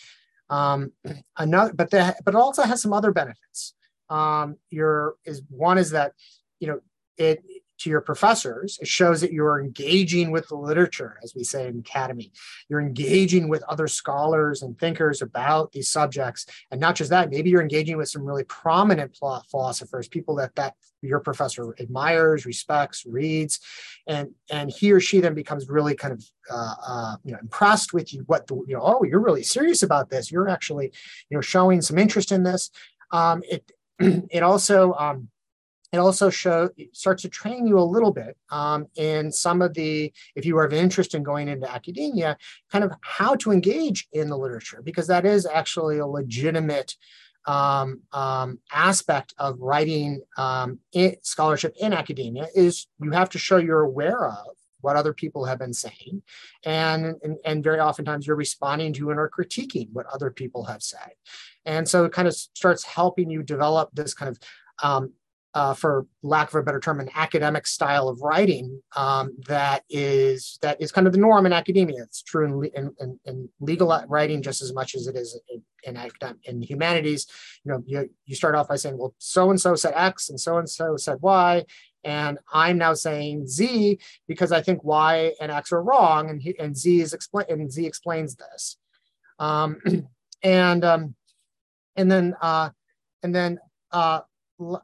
Um, 0.50 0.92
another, 1.38 1.74
but 1.74 1.90
that, 1.90 2.18
but 2.24 2.36
it 2.36 2.38
also 2.38 2.62
has 2.64 2.82
some 2.82 2.94
other 2.94 3.12
benefits. 3.12 3.74
Um, 4.10 4.58
your 4.70 5.16
is 5.26 5.42
one 5.50 5.80
is 5.80 5.90
that 5.92 6.14
you 6.60 6.68
know 6.68 6.80
it 7.18 7.44
to 7.80 7.90
your 7.90 8.02
professors. 8.02 8.78
It 8.82 8.88
shows 8.88 9.22
that 9.22 9.32
you're 9.32 9.60
engaging 9.60 10.32
with 10.32 10.48
the 10.48 10.56
literature, 10.56 11.18
as 11.24 11.34
we 11.36 11.44
say 11.44 11.68
in 11.68 11.80
academy. 11.80 12.32
You're 12.70 12.82
engaging 12.82 13.50
with 13.50 13.64
other 13.64 13.88
scholars 13.88 14.62
and 14.62 14.78
thinkers 14.78 15.22
about 15.22 15.72
these 15.72 15.90
subjects. 15.90 16.46
And 16.72 16.80
not 16.80 16.96
just 16.96 17.10
that, 17.10 17.30
maybe 17.30 17.50
you're 17.50 17.62
engaging 17.62 17.98
with 17.98 18.10
some 18.10 18.26
really 18.26 18.44
prominent 18.44 19.18
philosophers, 19.50 20.08
people 20.08 20.36
that, 20.36 20.56
that 20.56 20.76
your 21.02 21.20
professor 21.20 21.76
admires, 21.80 22.46
respects, 22.46 23.06
reads, 23.06 23.60
and 24.08 24.30
and 24.52 24.72
he 24.72 24.92
or 24.92 25.00
she 25.00 25.20
then 25.20 25.34
becomes 25.34 25.70
really 25.70 25.96
kind 25.96 26.14
of 26.14 26.24
uh, 26.50 26.74
uh, 26.88 27.16
you 27.24 27.32
know 27.32 27.40
impressed 27.40 27.94
with 27.94 28.14
you. 28.14 28.24
What 28.28 28.48
the 28.48 28.56
you 28.68 28.76
know? 28.76 28.82
Oh, 28.84 29.04
you're 29.04 29.20
really 29.20 29.44
serious 29.44 29.84
about 29.84 30.10
this. 30.10 30.32
You're 30.32 30.50
actually 30.50 30.92
you 31.30 31.38
know 31.38 31.42
showing 31.42 31.82
some 31.82 31.98
interest 31.98 32.32
in 32.32 32.44
this. 32.44 32.72
Um, 33.12 33.44
it 33.50 33.72
it 34.00 34.44
also 34.44 34.94
um, 34.94 35.30
it 35.92 35.98
also 35.98 36.30
show 36.30 36.70
starts 36.92 37.22
to 37.22 37.30
train 37.30 37.68
you 37.68 37.80
a 37.80 37.82
little 37.82 38.12
bit 38.12 38.38
um, 38.50 38.88
in 38.96 39.32
some 39.32 39.62
of 39.62 39.74
the 39.74 40.12
if 40.36 40.46
you 40.46 40.58
are 40.58 40.66
of 40.66 40.74
interest 40.74 41.16
in 41.16 41.24
going 41.24 41.48
into 41.48 41.72
academia 41.72 42.38
kind 42.72 42.84
of 42.84 42.92
how 43.02 43.36
to 43.36 43.52
engage 43.52 44.08
in 44.14 44.30
the 44.30 44.38
literature 44.38 44.82
because 44.84 45.08
that 45.08 45.26
is 45.26 45.46
actually 45.46 46.00
a 46.00 46.08
legitimate 46.08 46.96
um, 47.48 48.02
um, 48.12 48.60
aspect 48.74 49.34
of 49.38 49.60
writing 49.60 50.22
um, 50.38 50.80
scholarship 51.22 51.76
in 51.80 51.94
academia 51.94 52.48
is 52.56 52.88
you 53.00 53.12
have 53.12 53.30
to 53.30 53.38
show 53.38 53.58
you're 53.58 53.82
aware 53.82 54.28
of 54.28 54.48
what 54.82 54.96
other 54.96 55.14
people 55.14 55.46
have 55.46 55.58
been 55.58 55.74
saying 55.74 56.22
and, 56.64 57.16
and, 57.24 57.38
and 57.44 57.64
very 57.64 57.80
oftentimes 57.80 58.28
you're 58.28 58.36
responding 58.36 58.94
to 58.94 59.10
and 59.10 59.20
or 59.20 59.30
critiquing 59.30 59.90
what 59.94 60.06
other 60.14 60.30
people 60.30 60.66
have 60.66 60.84
said. 60.84 61.12
And 61.66 61.90
so 61.90 62.06
it 62.06 62.12
kind 62.12 62.28
of 62.28 62.36
starts 62.36 62.84
helping 62.84 63.30
you 63.30 63.42
develop 63.42 63.90
this 63.94 64.14
kind 64.14 64.30
of 64.30 64.40
um, 64.84 65.14
uh, 65.56 65.74
for 65.74 66.06
lack 66.22 66.50
of 66.50 66.56
a 66.56 66.64
better 66.64 66.82
term, 66.82 67.00
an 67.00 67.10
academic 67.16 67.66
style 67.66 68.10
of 68.10 68.22
writing 68.22 68.82
um, 68.98 69.34
that 69.48 69.84
is 69.90 70.60
that 70.62 70.80
is 70.82 70.92
kind 70.92 71.08
of 71.08 71.14
the 71.14 71.20
norm 71.20 71.46
in 71.46 71.54
academia. 71.54 72.04
It's 72.04 72.22
true 72.22 72.64
in, 72.76 72.94
in, 73.00 73.20
in, 73.24 73.50
legal 73.62 74.04
writing 74.10 74.42
just 74.42 74.62
as 74.62 74.74
much 74.74 74.96
as 74.96 75.08
it 75.08 75.16
is 75.16 75.40
in, 75.50 75.64
in, 75.84 75.96
academic, 75.96 76.38
in 76.44 76.62
humanities. 76.62 77.28
You 77.64 77.72
know, 77.72 77.84
you, 77.86 78.10
you 78.26 78.36
start 78.36 78.54
off 78.54 78.68
by 78.68 78.76
saying, 78.76 78.98
well, 78.98 79.16
so 79.18 79.50
and 79.50 79.60
so 79.60 79.76
said 79.76 79.94
X 79.96 80.30
and 80.30 80.40
so 80.40 80.58
and 80.58 80.70
so 80.70 80.98
said 80.98 81.20
Y, 81.22 81.64
and 82.04 82.38
I'm 82.52 82.78
now 82.78 82.94
saying 82.94 83.48
Z 83.48 83.98
because 84.28 84.52
I 84.52 84.62
think 84.62 84.84
Y 84.84 85.32
and 85.40 85.54
X 85.54 85.72
are 85.72 85.82
wrong, 85.82 86.30
and 86.30 86.42
he, 86.42 86.60
and 86.60 86.76
Z 86.76 87.00
is 87.00 87.14
explain 87.14 87.46
and 87.48 87.72
Z 87.72 87.86
explains 87.86 88.36
this, 88.36 88.76
um, 89.40 89.80
and 90.44 90.84
um, 90.84 91.16
and 91.96 92.12
then 92.12 92.36
uh, 92.42 92.72
and 93.24 93.34
then 93.34 93.58
uh, 93.94 94.20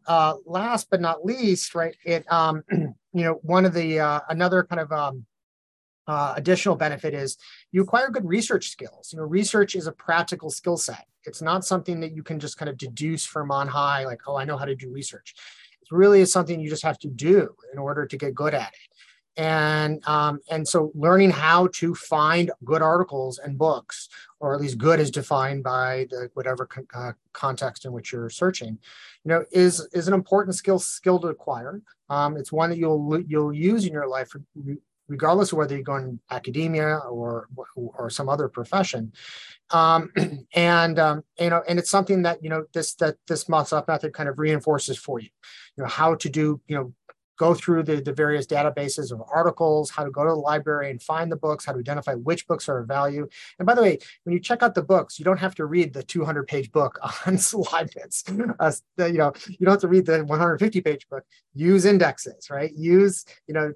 uh, 0.07 0.36
last 0.45 0.89
but 0.89 1.01
not 1.01 1.25
least, 1.25 1.75
right? 1.75 1.95
It 2.05 2.31
um, 2.31 2.63
you 2.71 2.95
know 3.13 3.39
one 3.43 3.65
of 3.65 3.73
the 3.73 3.99
uh, 3.99 4.19
another 4.29 4.63
kind 4.63 4.79
of 4.79 4.91
um, 4.91 5.25
uh, 6.07 6.34
additional 6.36 6.75
benefit 6.75 7.13
is 7.13 7.38
you 7.71 7.81
acquire 7.81 8.10
good 8.10 8.27
research 8.27 8.69
skills. 8.69 9.10
You 9.12 9.19
know, 9.19 9.25
research 9.25 9.75
is 9.75 9.88
a 9.88 9.91
practical 9.91 10.49
skill 10.49 10.77
set. 10.77 11.05
It's 11.25 11.41
not 11.41 11.65
something 11.65 11.99
that 11.99 12.15
you 12.15 12.23
can 12.23 12.39
just 12.39 12.57
kind 12.57 12.69
of 12.69 12.77
deduce 12.77 13.25
from 13.25 13.51
on 13.51 13.67
high, 13.67 14.05
like, 14.05 14.21
oh, 14.27 14.36
I 14.36 14.45
know 14.45 14.57
how 14.57 14.65
to 14.65 14.75
do 14.75 14.91
research. 14.91 15.36
It 15.81 15.95
really 15.95 16.21
is 16.21 16.31
something 16.31 16.60
you 16.60 16.69
just 16.69 16.84
have 16.84 16.97
to 16.99 17.07
do 17.07 17.55
in 17.71 17.79
order 17.79 18.05
to 18.05 18.17
get 18.17 18.34
good 18.34 18.53
at 18.53 18.69
it. 18.69 18.97
And 19.41 20.08
um, 20.08 20.39
and 20.51 20.67
so 20.67 20.91
learning 20.93 21.32
how 21.32 21.67
to 21.73 21.95
find 21.95 22.51
good 22.63 22.84
articles 22.84 23.39
and 23.39 23.58
books 23.58 24.08
or 24.39 24.54
at 24.54 24.62
least 24.62 24.77
good 24.77 24.99
is 24.99 25.10
defined 25.10 25.63
by 25.63 26.06
the 26.12 26.30
whatever 26.36 26.69
uh, 26.93 27.13
context 27.34 27.86
in 27.86 27.91
which 27.91 28.12
you're 28.12 28.30
searching 28.30 28.77
you 29.25 29.30
know 29.30 29.43
is 29.51 29.88
is 29.93 30.08
an 30.08 30.13
important 30.13 30.56
skill 30.56 30.77
skill 30.77 31.17
to 31.19 31.30
acquire. 31.30 31.82
Um, 32.08 32.38
it's 32.38 32.51
one 32.51 32.69
that 32.69 32.77
you'll 32.77 33.19
you'll 33.27 33.51
use 33.51 33.88
in 33.88 33.93
your 33.93 34.08
life 34.08 34.32
regardless 35.12 35.51
of 35.51 35.58
whether 35.58 35.75
you 35.75 35.84
go 35.84 35.97
in 35.97 36.19
academia 36.30 36.97
or 37.10 37.47
or 37.75 38.10
some 38.10 38.30
other 38.30 38.47
profession. 38.47 39.12
Um, 39.71 40.12
and 40.54 40.97
um, 40.99 41.23
you 41.39 41.49
know 41.49 41.63
and 41.67 41.77
it's 41.80 41.89
something 41.89 42.21
that 42.23 42.43
you 42.43 42.49
know 42.49 42.65
this 42.73 42.93
that 42.95 43.17
this 43.27 43.45
Mossoff 43.45 43.88
method 43.88 44.13
kind 44.13 44.30
of 44.30 44.39
reinforces 44.39 44.97
for 44.97 45.19
you. 45.19 45.30
You 45.77 45.84
know 45.84 45.89
how 45.89 46.15
to 46.15 46.30
do 46.30 46.62
you 46.67 46.75
know 46.75 46.93
go 47.41 47.56
through 47.56 47.82
the, 47.82 47.99
the 47.99 48.13
various 48.13 48.45
databases 48.45 49.12
of 49.12 49.19
articles, 49.34 49.89
how 49.89 50.04
to 50.04 50.12
go 50.12 50.23
to 50.23 50.30
the 50.30 50.36
library 50.36 50.91
and 50.91 51.01
find 51.01 51.32
the 51.32 51.36
books, 51.36 51.65
how 51.65 51.73
to 51.73 51.80
identify 51.80 52.13
which 52.13 52.47
books 52.47 52.69
are 52.69 52.77
of 52.82 52.88
value. 52.88 53.27
And 53.58 53.65
by 53.65 53.73
the 53.73 53.82
way, 53.82 53.97
when 54.23 54.34
you 54.34 54.39
check 54.39 54.62
out 54.62 54.75
the 54.75 54.84
books, 54.84 55.17
you 55.17 55.25
don't 55.25 55.39
have 55.39 55.56
to 55.56 55.65
read 55.65 55.91
the 55.91 56.04
200 56.04 56.47
page 56.47 56.71
book 56.71 56.99
on 57.25 57.39
Leibniz. 57.73 58.23
Uh, 58.60 58.71
you 59.08 59.17
know, 59.17 59.34
you 59.47 59.65
don't 59.65 59.71
have 59.71 59.82
to 59.82 59.88
read 59.88 60.06
the 60.06 60.23
150 60.23 60.82
page 60.82 61.10
book. 61.10 61.23
Use 61.56 61.86
indexes, 61.86 62.51
right? 62.51 62.71
Use, 62.75 63.25
you 63.47 63.56
know, 63.56 63.73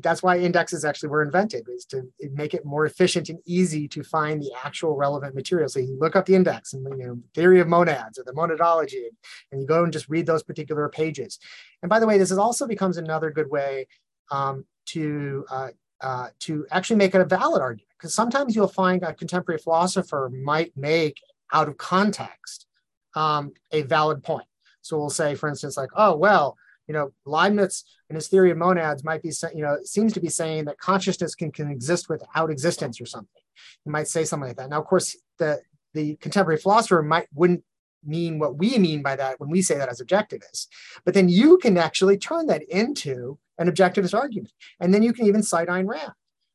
that's 0.00 0.22
why 0.22 0.38
indexes 0.38 0.84
actually 0.84 1.08
were 1.08 1.22
invented 1.22 1.66
is 1.70 1.86
to 1.86 2.02
make 2.32 2.52
it 2.52 2.66
more 2.66 2.84
efficient 2.84 3.30
and 3.30 3.38
easy 3.46 3.88
to 3.88 4.02
find 4.02 4.42
the 4.42 4.52
actual 4.62 4.94
relevant 4.94 5.34
material. 5.34 5.70
So 5.70 5.80
you 5.80 5.96
look 5.98 6.16
up 6.16 6.26
the 6.26 6.34
index 6.34 6.74
and 6.74 6.84
you 7.00 7.06
know, 7.06 7.18
theory 7.34 7.60
of 7.60 7.66
monads 7.66 8.18
or 8.18 8.24
the 8.24 8.32
monadology, 8.32 9.06
and 9.50 9.60
you 9.60 9.66
go 9.66 9.84
and 9.84 9.92
just 9.92 10.10
read 10.10 10.26
those 10.26 10.42
particular 10.42 10.86
pages. 10.90 11.38
And 11.86 11.88
by 11.88 12.00
the 12.00 12.06
way, 12.08 12.18
this 12.18 12.32
is 12.32 12.38
also 12.38 12.66
becomes 12.66 12.96
another 12.96 13.30
good 13.30 13.48
way 13.48 13.86
um, 14.32 14.64
to 14.86 15.46
uh, 15.48 15.68
uh, 16.00 16.30
to 16.40 16.66
actually 16.72 16.96
make 16.96 17.14
it 17.14 17.20
a 17.20 17.24
valid 17.24 17.62
argument 17.62 17.88
because 17.96 18.12
sometimes 18.12 18.56
you'll 18.56 18.66
find 18.66 19.04
a 19.04 19.14
contemporary 19.14 19.60
philosopher 19.60 20.28
might 20.34 20.76
make 20.76 21.22
out 21.52 21.68
of 21.68 21.76
context 21.76 22.66
um, 23.14 23.52
a 23.70 23.82
valid 23.82 24.24
point. 24.24 24.48
So 24.82 24.98
we'll 24.98 25.10
say, 25.10 25.36
for 25.36 25.48
instance, 25.48 25.76
like, 25.76 25.90
oh 25.94 26.16
well, 26.16 26.56
you 26.88 26.92
know, 26.92 27.12
Leibniz 27.24 27.84
in 28.10 28.16
his 28.16 28.26
theory 28.26 28.50
of 28.50 28.58
monads 28.58 29.04
might 29.04 29.22
be, 29.22 29.30
you 29.54 29.62
know, 29.62 29.78
seems 29.84 30.12
to 30.14 30.20
be 30.20 30.28
saying 30.28 30.64
that 30.64 30.78
consciousness 30.78 31.36
can, 31.36 31.52
can 31.52 31.70
exist 31.70 32.08
without 32.08 32.50
existence 32.50 33.00
or 33.00 33.06
something. 33.06 33.42
You 33.84 33.92
might 33.92 34.08
say 34.08 34.24
something 34.24 34.48
like 34.48 34.56
that. 34.56 34.70
Now, 34.70 34.80
of 34.80 34.86
course, 34.86 35.16
the 35.38 35.60
the 35.94 36.16
contemporary 36.16 36.58
philosopher 36.58 37.00
might 37.00 37.28
wouldn't 37.32 37.62
mean 38.06 38.38
what 38.38 38.56
we 38.56 38.78
mean 38.78 39.02
by 39.02 39.16
that 39.16 39.40
when 39.40 39.50
we 39.50 39.62
say 39.62 39.76
that 39.76 39.88
as 39.88 40.00
objectivists. 40.00 40.66
But 41.04 41.14
then 41.14 41.28
you 41.28 41.58
can 41.58 41.76
actually 41.76 42.18
turn 42.18 42.46
that 42.46 42.62
into 42.64 43.38
an 43.58 43.70
objectivist 43.70 44.14
argument. 44.14 44.52
And 44.80 44.92
then 44.92 45.02
you 45.02 45.12
can 45.12 45.26
even 45.26 45.42
cite 45.42 45.68
Ayn 45.68 45.88
Rand. 45.88 46.12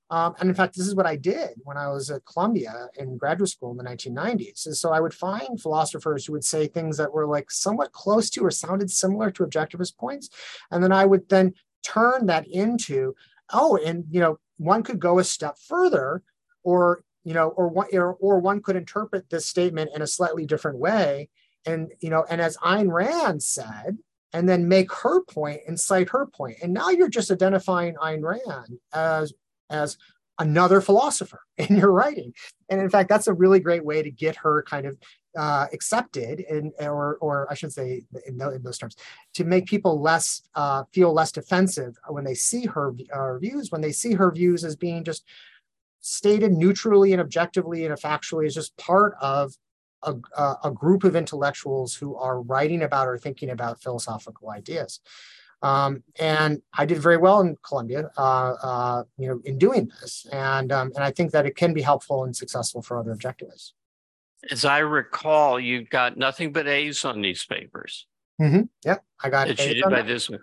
Um, 0.09 0.35
and 0.39 0.49
in 0.49 0.55
fact, 0.55 0.75
this 0.75 0.87
is 0.87 0.93
what 0.93 1.05
I 1.05 1.15
did 1.15 1.51
when 1.63 1.77
I 1.77 1.87
was 1.87 2.09
at 2.11 2.25
Columbia 2.25 2.89
in 2.99 3.17
graduate 3.17 3.49
school 3.49 3.71
in 3.71 3.77
the 3.77 3.83
1990s. 3.83 4.65
And 4.65 4.75
so 4.75 4.91
I 4.91 4.99
would 4.99 5.13
find 5.13 5.59
philosophers 5.59 6.25
who 6.25 6.33
would 6.33 6.43
say 6.43 6.67
things 6.67 6.97
that 6.97 7.13
were 7.13 7.25
like 7.25 7.49
somewhat 7.49 7.93
close 7.93 8.29
to 8.31 8.41
or 8.41 8.51
sounded 8.51 8.91
similar 8.91 9.31
to 9.31 9.45
objectivist 9.45 9.97
points. 9.97 10.29
And 10.69 10.83
then 10.83 10.91
I 10.91 11.05
would 11.05 11.29
then 11.29 11.53
turn 11.81 12.25
that 12.25 12.45
into, 12.45 13.15
oh, 13.53 13.77
and 13.77 14.03
you 14.11 14.19
know, 14.19 14.37
one 14.57 14.83
could 14.83 14.99
go 14.99 15.17
a 15.17 15.23
step 15.23 15.57
further 15.57 16.23
or 16.63 17.03
you 17.23 17.33
know, 17.33 17.49
or 17.49 17.87
or, 17.93 18.13
or 18.15 18.39
one 18.39 18.61
could 18.61 18.75
interpret 18.75 19.29
this 19.29 19.45
statement 19.45 19.91
in 19.95 20.01
a 20.01 20.07
slightly 20.07 20.45
different 20.45 20.79
way 20.79 21.29
and 21.65 21.91
you 21.99 22.09
know 22.09 22.25
and 22.29 22.41
as 22.41 22.57
Ayn 22.57 22.91
Rand 22.91 23.43
said 23.43 23.97
and 24.33 24.47
then 24.47 24.67
make 24.67 24.91
her 24.93 25.23
point 25.23 25.61
and 25.67 25.79
cite 25.79 26.09
her 26.09 26.25
point 26.25 26.57
and 26.61 26.73
now 26.73 26.89
you're 26.89 27.09
just 27.09 27.31
identifying 27.31 27.95
Ayn 27.95 28.23
Rand 28.23 28.79
as 28.93 29.33
as 29.69 29.97
another 30.39 30.81
philosopher 30.81 31.41
in 31.57 31.77
your 31.77 31.91
writing. 31.91 32.33
And 32.69 32.81
in 32.81 32.89
fact 32.89 33.09
that's 33.09 33.27
a 33.27 33.33
really 33.33 33.59
great 33.59 33.85
way 33.85 34.01
to 34.01 34.11
get 34.11 34.35
her 34.37 34.63
kind 34.63 34.85
of 34.85 34.97
uh, 35.37 35.67
accepted 35.71 36.43
and 36.49 36.73
or 36.79 37.17
or 37.21 37.47
I 37.49 37.53
should 37.53 37.71
say 37.71 38.03
in, 38.25 38.41
in, 38.41 38.63
those 38.63 38.77
terms 38.77 38.97
to 39.35 39.45
make 39.45 39.65
people 39.65 40.01
less 40.01 40.41
uh, 40.55 40.83
feel 40.91 41.13
less 41.13 41.31
defensive 41.31 41.95
when 42.09 42.25
they 42.25 42.33
see 42.33 42.65
her 42.65 42.93
uh, 43.13 43.37
views 43.37 43.71
when 43.71 43.79
they 43.79 43.93
see 43.93 44.13
her 44.13 44.29
views 44.29 44.65
as 44.65 44.75
being 44.75 45.05
just 45.05 45.23
stated 46.01 46.51
neutrally 46.51 47.13
and 47.13 47.21
objectively 47.21 47.85
and 47.85 47.95
factually 47.95 48.45
as 48.45 48.55
just 48.55 48.75
part 48.75 49.15
of 49.21 49.53
a, 50.03 50.55
a, 50.63 50.71
group 50.71 51.03
of 51.03 51.15
intellectuals 51.15 51.95
who 51.95 52.15
are 52.15 52.41
writing 52.41 52.83
about 52.83 53.07
or 53.07 53.17
thinking 53.17 53.49
about 53.49 53.81
philosophical 53.81 54.49
ideas. 54.49 54.99
Um, 55.61 56.03
and 56.19 56.61
I 56.73 56.85
did 56.85 56.97
very 56.97 57.17
well 57.17 57.39
in 57.41 57.57
Columbia, 57.63 58.09
uh, 58.17 58.53
uh, 58.63 59.03
you 59.17 59.27
know, 59.27 59.41
in 59.45 59.59
doing 59.59 59.91
this, 60.01 60.25
and 60.31 60.71
um, 60.71 60.91
and 60.95 61.03
I 61.03 61.11
think 61.11 61.31
that 61.31 61.45
it 61.45 61.55
can 61.55 61.73
be 61.73 61.83
helpful 61.83 62.23
and 62.23 62.35
successful 62.35 62.81
for 62.81 62.97
other 62.97 63.13
objectivists. 63.15 63.73
As 64.49 64.65
I 64.65 64.79
recall, 64.79 65.59
you 65.59 65.85
got 65.85 66.17
nothing 66.17 66.51
but 66.51 66.67
A's 66.67 67.05
on 67.05 67.21
these 67.21 67.45
papers. 67.45 68.07
Mm-hmm. 68.41 68.61
Yep, 68.85 69.03
I 69.23 69.29
got. 69.29 69.47
That 69.49 69.67
you 69.67 69.75
did 69.75 69.83
by 69.83 70.01
this 70.01 70.31
one. 70.31 70.39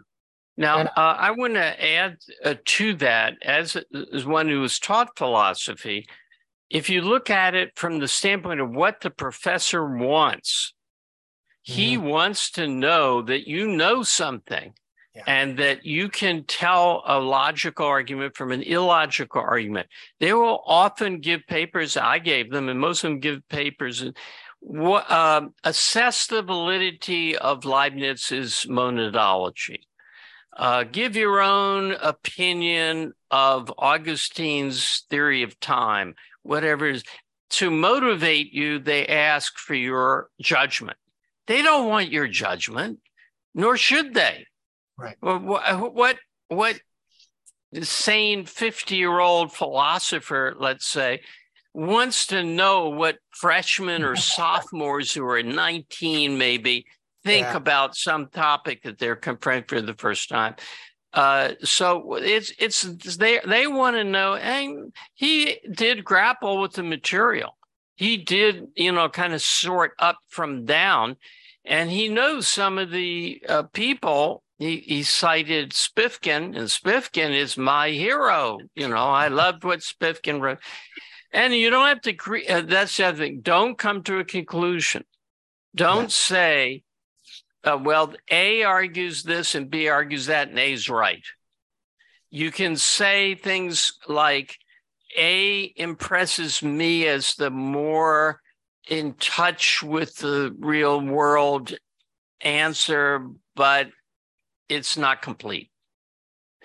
Now, 0.57 0.81
and, 0.81 0.89
uh, 0.91 1.17
I 1.19 1.31
want 1.31 1.55
to 1.55 1.85
add 1.85 2.19
uh, 2.45 2.55
to 2.65 2.95
that, 2.95 3.35
as, 3.43 3.77
as 4.13 4.27
one 4.27 4.49
who 4.49 4.61
was 4.61 4.81
taught 4.81 5.17
philosophy, 5.17 6.09
if 6.71 6.91
you 6.91 7.03
look 7.03 7.31
at 7.31 7.55
it 7.55 7.73
from 7.77 7.99
the 7.99 8.09
standpoint 8.09 8.61
of 8.61 8.71
what 8.71 9.01
the 9.01 9.11
professor 9.11 9.87
wants, 9.87 10.75
mm-hmm. 11.67 11.75
he 11.75 11.97
wants 11.97 12.51
to 12.53 12.67
know 12.67 13.23
that 13.23 13.49
you 13.49 13.67
know 13.67 14.03
something 14.03 14.75
yeah. 15.15 15.23
and 15.27 15.59
that 15.59 15.85
you 15.85 16.09
can 16.09 16.45
tell 16.45 17.03
a 17.07 17.19
logical 17.19 17.87
argument 17.87 18.37
from 18.37 18.53
an 18.53 18.63
illogical 18.63 19.41
argument. 19.41 19.89
They 20.21 20.33
will 20.33 20.63
often 20.67 21.21
give 21.21 21.47
papers, 21.47 21.97
I 21.97 22.19
gave 22.19 22.51
them, 22.51 22.69
and 22.69 22.79
most 22.79 23.03
of 23.03 23.11
them 23.11 23.21
give 23.21 23.49
papers. 23.49 24.05
Uh, 24.61 25.43
assess 25.65 26.27
the 26.27 26.43
validity 26.43 27.37
of 27.37 27.65
Leibniz's 27.65 28.67
monadology. 28.69 29.83
Uh, 30.57 30.83
give 30.83 31.15
your 31.15 31.41
own 31.41 31.93
opinion 31.93 33.13
of 33.31 33.73
Augustine's 33.79 35.05
theory 35.09 35.45
of 35.45 35.61
time 35.61 36.17
whatever 36.49 36.89
it 36.89 36.97
is, 36.97 37.05
to 37.51 37.71
motivate 37.71 38.53
you, 38.53 38.79
they 38.79 39.07
ask 39.07 39.57
for 39.59 39.75
your 39.75 40.29
judgment. 40.41 40.97
They 41.47 41.63
don't 41.63 41.89
want 41.89 42.11
your 42.11 42.29
judgment, 42.29 43.01
nor 43.55 43.77
should 43.77 44.15
they. 44.15 44.47
Right. 44.97 45.17
What 45.21 45.95
what 45.95 46.19
what 46.49 46.81
sane 47.83 48.45
50 48.47 48.97
year 48.97 49.19
old 49.19 49.53
philosopher, 49.53 50.55
let's 50.59 50.87
say, 50.87 51.21
wants 51.75 52.27
to 52.29 52.43
know 52.43 52.89
what 52.89 53.19
freshmen 53.31 54.03
or 54.03 54.17
sophomores 54.37 55.13
who 55.13 55.25
are 55.27 55.43
19 55.43 56.37
maybe 56.37 56.87
think 57.25 57.47
yeah. 57.47 57.57
about 57.57 57.97
some 57.97 58.29
topic 58.29 58.83
that 58.83 58.99
they're 58.99 59.17
confronting 59.17 59.65
for 59.69 59.81
the 59.81 59.95
first 59.95 60.29
time. 60.29 60.55
Uh, 61.13 61.53
so 61.63 62.15
it's 62.15 62.53
it's 62.59 62.83
they 63.17 63.41
they 63.47 63.67
want 63.67 63.97
to 63.97 64.05
know. 64.05 64.35
And 64.35 64.93
he 65.15 65.59
did 65.73 66.05
grapple 66.05 66.61
with 66.61 66.73
the 66.73 66.83
material. 66.83 67.57
He 67.97 68.17
did, 68.17 68.69
you 68.77 68.93
know, 68.93 69.09
kind 69.09 69.33
of 69.33 69.43
sort 69.43 69.93
up 69.99 70.19
from 70.29 70.65
down, 70.65 71.17
and 71.65 71.91
he 71.91 72.09
knows 72.09 72.47
some 72.47 72.79
of 72.79 72.91
the 72.91 73.43
uh, 73.49 73.65
people. 73.65 74.43
He, 74.59 74.79
he 74.79 75.03
cited 75.05 75.71
Spifkin, 75.71 76.57
and 76.57 76.69
Spifkin 76.69 77.33
is 77.33 77.57
my 77.57 77.91
hero. 77.91 78.59
You 78.75 78.89
know, 78.89 78.97
I 78.97 79.29
loved 79.29 79.65
what 79.65 79.81
Spifkin 79.81 80.41
wrote. 80.41 80.59
And 81.33 81.55
you 81.55 81.71
don't 81.71 81.89
have 81.89 82.01
to. 82.03 82.47
Uh, 82.49 82.63
that's 82.63 82.97
the 82.97 83.07
other 83.07 83.19
thing. 83.19 83.41
Don't 83.41 83.77
come 83.77 84.03
to 84.05 84.19
a 84.19 84.25
conclusion. 84.25 85.05
Don't 85.75 86.05
yeah. 86.05 86.09
say 86.09 86.83
uh, 87.69 87.79
well, 87.79 88.15
A 88.31 88.63
argues 88.63 89.23
this 89.23 89.55
and 89.55 89.71
B 89.71 89.89
argues 89.89 90.27
that, 90.27 90.49
and 90.49 90.59
A's 90.59 90.89
right. 90.89 91.23
You 92.31 92.51
can 92.51 92.77
say 92.77 93.35
things 93.35 93.93
like 94.09 94.57
A 95.17 95.73
impresses 95.77 96.63
me 96.63 97.07
as 97.07 97.35
the 97.35 97.51
more 97.51 98.41
in 98.89 99.15
touch 99.15 99.83
with 99.83 100.17
the 100.17 100.55
real 100.59 101.01
world 101.01 101.75
answer, 102.41 103.27
but 103.55 103.89
it's 104.69 104.97
not 104.97 105.23
complete. 105.23 105.71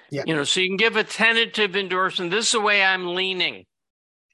Yeah. 0.09 0.23
You 0.25 0.35
know, 0.35 0.43
so 0.43 0.59
you 0.59 0.69
can 0.69 0.77
give 0.77 0.95
a 0.95 1.03
tentative 1.03 1.75
endorsement. 1.75 2.31
This 2.31 2.47
is 2.47 2.51
the 2.51 2.61
way 2.61 2.83
I'm 2.83 3.15
leaning. 3.15 3.65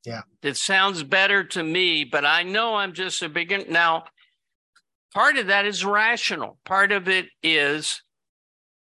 Yeah. 0.06 0.22
It 0.42 0.58
sounds 0.58 1.04
better 1.04 1.44
to 1.44 1.64
me, 1.64 2.04
but 2.04 2.26
I 2.26 2.44
know 2.44 2.76
I'm 2.76 2.94
just 2.94 3.22
a 3.22 3.30
beginner. 3.30 3.66
Now, 3.70 4.06
Part 5.14 5.38
of 5.38 5.48
that 5.48 5.66
is 5.66 5.84
rational. 5.84 6.58
Part 6.66 6.92
of 6.92 7.08
it 7.08 7.28
is 7.42 8.02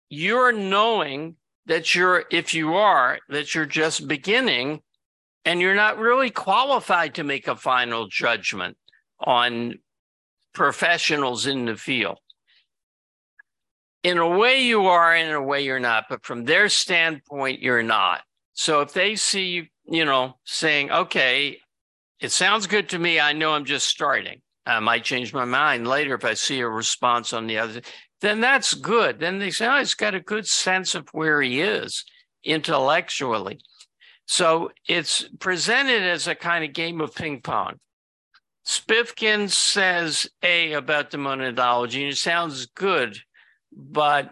you're 0.09 0.51
knowing 0.51 1.35
that 1.65 1.95
you're, 1.95 2.25
if 2.31 2.53
you 2.53 2.75
are, 2.75 3.19
that 3.29 3.53
you're 3.53 3.65
just 3.65 4.07
beginning 4.07 4.81
and 5.45 5.61
you're 5.61 5.75
not 5.75 5.97
really 5.97 6.29
qualified 6.29 7.15
to 7.15 7.23
make 7.23 7.47
a 7.47 7.55
final 7.55 8.07
judgment 8.07 8.77
on 9.19 9.75
professionals 10.53 11.47
in 11.47 11.65
the 11.65 11.75
field. 11.75 12.17
In 14.03 14.17
a 14.17 14.27
way, 14.27 14.63
you 14.63 14.85
are, 14.85 15.15
in 15.15 15.31
a 15.31 15.41
way, 15.41 15.63
you're 15.63 15.79
not. 15.79 16.05
But 16.09 16.25
from 16.25 16.45
their 16.45 16.69
standpoint, 16.69 17.61
you're 17.61 17.83
not. 17.83 18.21
So 18.53 18.81
if 18.81 18.93
they 18.93 19.15
see 19.15 19.47
you, 19.47 19.65
you 19.85 20.05
know, 20.05 20.37
saying, 20.45 20.91
okay, 20.91 21.59
it 22.19 22.31
sounds 22.31 22.67
good 22.67 22.89
to 22.89 22.99
me, 22.99 23.19
I 23.19 23.33
know 23.33 23.53
I'm 23.53 23.65
just 23.65 23.87
starting. 23.87 24.41
I 24.69 24.79
might 24.79 25.03
change 25.03 25.33
my 25.33 25.45
mind 25.45 25.87
later 25.87 26.15
if 26.15 26.25
I 26.25 26.33
see 26.33 26.59
a 26.59 26.67
response 26.67 27.33
on 27.33 27.47
the 27.47 27.57
other, 27.57 27.81
then 28.21 28.41
that's 28.41 28.73
good. 28.73 29.19
Then 29.19 29.39
they 29.39 29.51
say, 29.51 29.67
oh, 29.67 29.79
he's 29.79 29.95
got 29.95 30.15
a 30.15 30.19
good 30.19 30.47
sense 30.47 30.95
of 30.95 31.09
where 31.11 31.41
he 31.41 31.61
is 31.61 32.05
intellectually. 32.43 33.59
So 34.27 34.71
it's 34.87 35.27
presented 35.39 36.03
as 36.03 36.27
a 36.27 36.35
kind 36.35 36.63
of 36.63 36.73
game 36.73 37.01
of 37.01 37.15
ping 37.15 37.41
pong. 37.41 37.79
Spivkin 38.65 39.49
says 39.49 40.29
A 40.43 40.73
about 40.73 41.09
the 41.09 41.17
monadology, 41.17 42.03
and 42.03 42.11
it 42.11 42.17
sounds 42.17 42.67
good, 42.67 43.17
but 43.71 44.31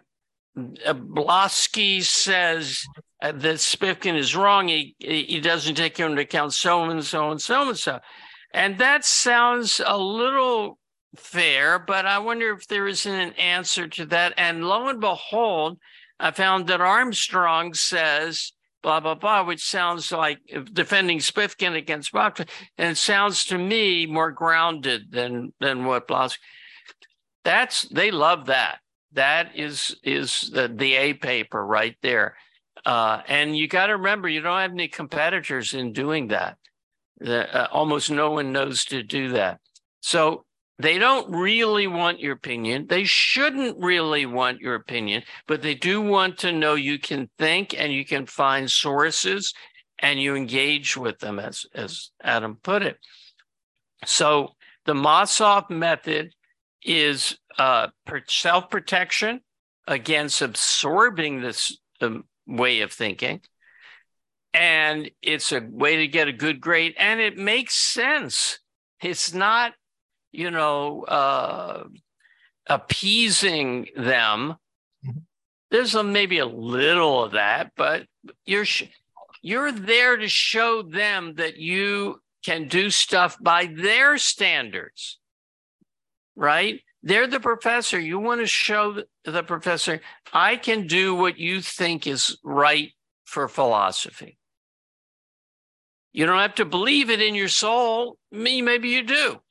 Blosky 0.55 2.03
says 2.03 2.83
uh, 3.21 3.31
that 3.31 3.55
Spivkin 3.55 4.15
is 4.15 4.35
wrong. 4.35 4.67
He, 4.67 4.95
he 4.99 5.39
doesn't 5.39 5.75
take 5.75 5.99
into 5.99 6.21
account 6.21 6.53
so 6.53 6.83
and 6.83 7.03
so 7.03 7.31
and 7.31 7.41
so 7.41 7.69
and 7.69 7.77
so. 7.77 7.99
And 8.53 8.77
that 8.77 9.05
sounds 9.05 9.81
a 9.85 9.97
little 9.97 10.79
fair, 11.15 11.79
but 11.79 12.05
I 12.05 12.19
wonder 12.19 12.51
if 12.51 12.67
there 12.67 12.87
isn't 12.87 13.13
an 13.13 13.33
answer 13.33 13.87
to 13.87 14.05
that. 14.07 14.33
And 14.37 14.65
lo 14.65 14.87
and 14.87 14.99
behold, 14.99 15.79
I 16.19 16.31
found 16.31 16.67
that 16.67 16.81
Armstrong 16.81 17.73
says 17.73 18.53
blah 18.83 18.99
blah 18.99 19.15
blah, 19.15 19.43
which 19.43 19.63
sounds 19.65 20.11
like 20.11 20.39
defending 20.73 21.19
Spivkin 21.19 21.75
against 21.75 22.11
Bach, 22.11 22.39
and 22.39 22.91
it 22.91 22.97
sounds 22.97 23.45
to 23.45 23.57
me 23.57 24.05
more 24.05 24.31
grounded 24.31 25.11
than 25.11 25.53
than 25.59 25.85
what 25.85 26.07
Blosky. 26.07 26.37
That's 27.43 27.83
they 27.83 28.11
love 28.11 28.45
that. 28.47 28.79
That 29.13 29.55
is 29.55 29.95
is 30.03 30.49
the, 30.51 30.67
the 30.73 30.95
A 30.95 31.13
paper 31.13 31.65
right 31.65 31.95
there. 32.01 32.35
Uh, 32.85 33.21
and 33.27 33.57
you 33.57 33.67
got 33.67 33.87
to 33.87 33.93
remember, 33.97 34.29
you 34.29 34.39
don't 34.39 34.59
have 34.59 34.71
any 34.71 34.87
competitors 34.87 35.73
in 35.73 35.91
doing 35.91 36.27
that. 36.27 36.57
The, 37.19 37.53
uh, 37.55 37.67
almost 37.71 38.11
no 38.11 38.31
one 38.31 38.51
knows 38.51 38.85
to 38.85 39.03
do 39.03 39.29
that. 39.29 39.59
So 40.01 40.45
they 40.79 40.99
don't 40.99 41.31
really 41.31 41.87
want 41.87 42.19
your 42.19 42.33
opinion. 42.33 42.85
They 42.87 43.03
shouldn't 43.03 43.77
really 43.79 44.25
want 44.25 44.61
your 44.61 44.75
opinion, 44.75 45.23
but 45.47 45.61
they 45.61 45.73
do 45.73 46.01
want 46.01 46.37
to 46.39 46.51
know 46.51 46.75
you 46.75 46.99
can 46.99 47.29
think 47.39 47.73
and 47.79 47.91
you 47.91 48.05
can 48.05 48.27
find 48.27 48.69
sources 48.69 49.53
and 49.99 50.21
you 50.21 50.35
engage 50.35 50.95
with 50.95 51.17
them, 51.17 51.39
as, 51.39 51.65
as 51.73 52.11
Adam 52.23 52.59
put 52.61 52.83
it. 52.83 52.97
So 54.05 54.49
the 54.85 54.93
Mossoff 54.93 55.71
method 55.71 56.33
is 56.83 57.37
uh, 57.57 57.87
self 58.27 58.69
protection 58.69 59.41
against 59.87 60.41
absorbing 60.41 61.41
this 61.41 61.75
um, 62.01 62.25
way 62.45 62.81
of 62.81 62.91
thinking. 62.91 63.41
And 64.53 65.11
it's 65.21 65.51
a 65.51 65.59
way 65.59 65.97
to 65.97 66.07
get 66.07 66.27
a 66.27 66.33
good 66.33 66.59
grade, 66.59 66.95
and 66.97 67.19
it 67.19 67.37
makes 67.37 67.75
sense. 67.75 68.59
It's 69.01 69.33
not 69.33 69.73
you 70.31 70.51
know, 70.51 71.03
uh, 71.03 71.83
appeasing 72.67 73.87
them. 73.95 74.55
Mm-hmm. 75.05 75.19
There's 75.71 75.95
a, 75.95 76.03
maybe 76.03 76.37
a 76.37 76.45
little 76.45 77.23
of 77.23 77.31
that, 77.31 77.71
but 77.75 78.05
you're 78.45 78.65
you're 79.41 79.71
there 79.71 80.17
to 80.17 80.27
show 80.27 80.83
them 80.83 81.35
that 81.35 81.57
you 81.57 82.21
can 82.45 82.67
do 82.67 82.89
stuff 82.89 83.37
by 83.41 83.65
their 83.65 84.17
standards, 84.17 85.19
right? 86.35 86.81
They're 87.03 87.27
the 87.27 87.39
professor. 87.39 87.99
You 87.99 88.19
want 88.19 88.41
to 88.41 88.47
show 88.47 89.03
the 89.25 89.43
professor, 89.43 90.01
I 90.33 90.55
can 90.55 90.87
do 90.87 91.15
what 91.15 91.37
you 91.37 91.61
think 91.61 92.07
is 92.07 92.37
right 92.43 92.91
for 93.27 93.49
philosophy. 93.49 94.37
You 96.13 96.25
don't 96.25 96.39
have 96.39 96.55
to 96.55 96.65
believe 96.65 97.09
it 97.09 97.21
in 97.21 97.35
your 97.35 97.49
soul. 97.49 98.17
Me, 98.31 98.61
maybe 98.61 98.89
you 98.89 99.03
do. 99.03 99.41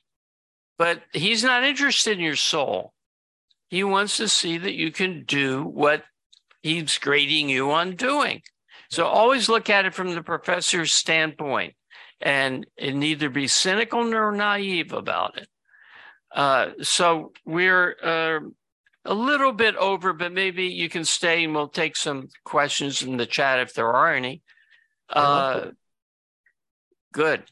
But 0.79 1.03
he's 1.13 1.45
not 1.45 1.63
interested 1.63 2.19
in 2.19 2.25
your 2.25 2.37
soul. 2.37 2.95
He 3.69 3.85
wants 3.85 4.17
to 4.17 4.29
see 4.29 4.57
that 4.59 4.75
you 4.75 4.91
can 4.91 5.25
do 5.25 5.63
what 5.63 6.05
he's 6.63 6.99
grading 6.99 7.51
you 7.51 7.71
on 7.71 7.97
doing. 7.97 8.43
So 8.91 9.05
always 9.05 9.49
look 9.49 9.69
at 9.69 9.85
it 9.85 9.95
from 9.95 10.15
the 10.15 10.23
professor's 10.23 10.93
standpoint 10.93 11.75
and, 12.21 12.67
and 12.79 12.99
neither 12.99 13.29
be 13.29 13.47
cynical 13.47 14.05
nor 14.05 14.33
naive 14.33 14.93
about 14.95 15.37
it. 15.37 15.49
Uh, 16.35 16.71
so 16.81 17.33
we're 17.45 17.97
uh, 18.03 18.41
a 19.07 19.15
little 19.15 19.53
bit 19.53 19.77
over, 19.77 20.13
but 20.13 20.33
maybe 20.33 20.65
you 20.65 20.89
can 20.89 21.05
stay 21.05 21.45
and 21.45 21.55
we'll 21.55 21.69
take 21.69 21.97
some 21.97 22.29
questions 22.45 23.03
in 23.03 23.17
the 23.17 23.27
chat 23.27 23.61
if 23.61 23.75
there 23.75 23.89
are 23.89 24.15
any. 24.15 24.43
Uh, 25.09 25.67
good. 27.13 27.45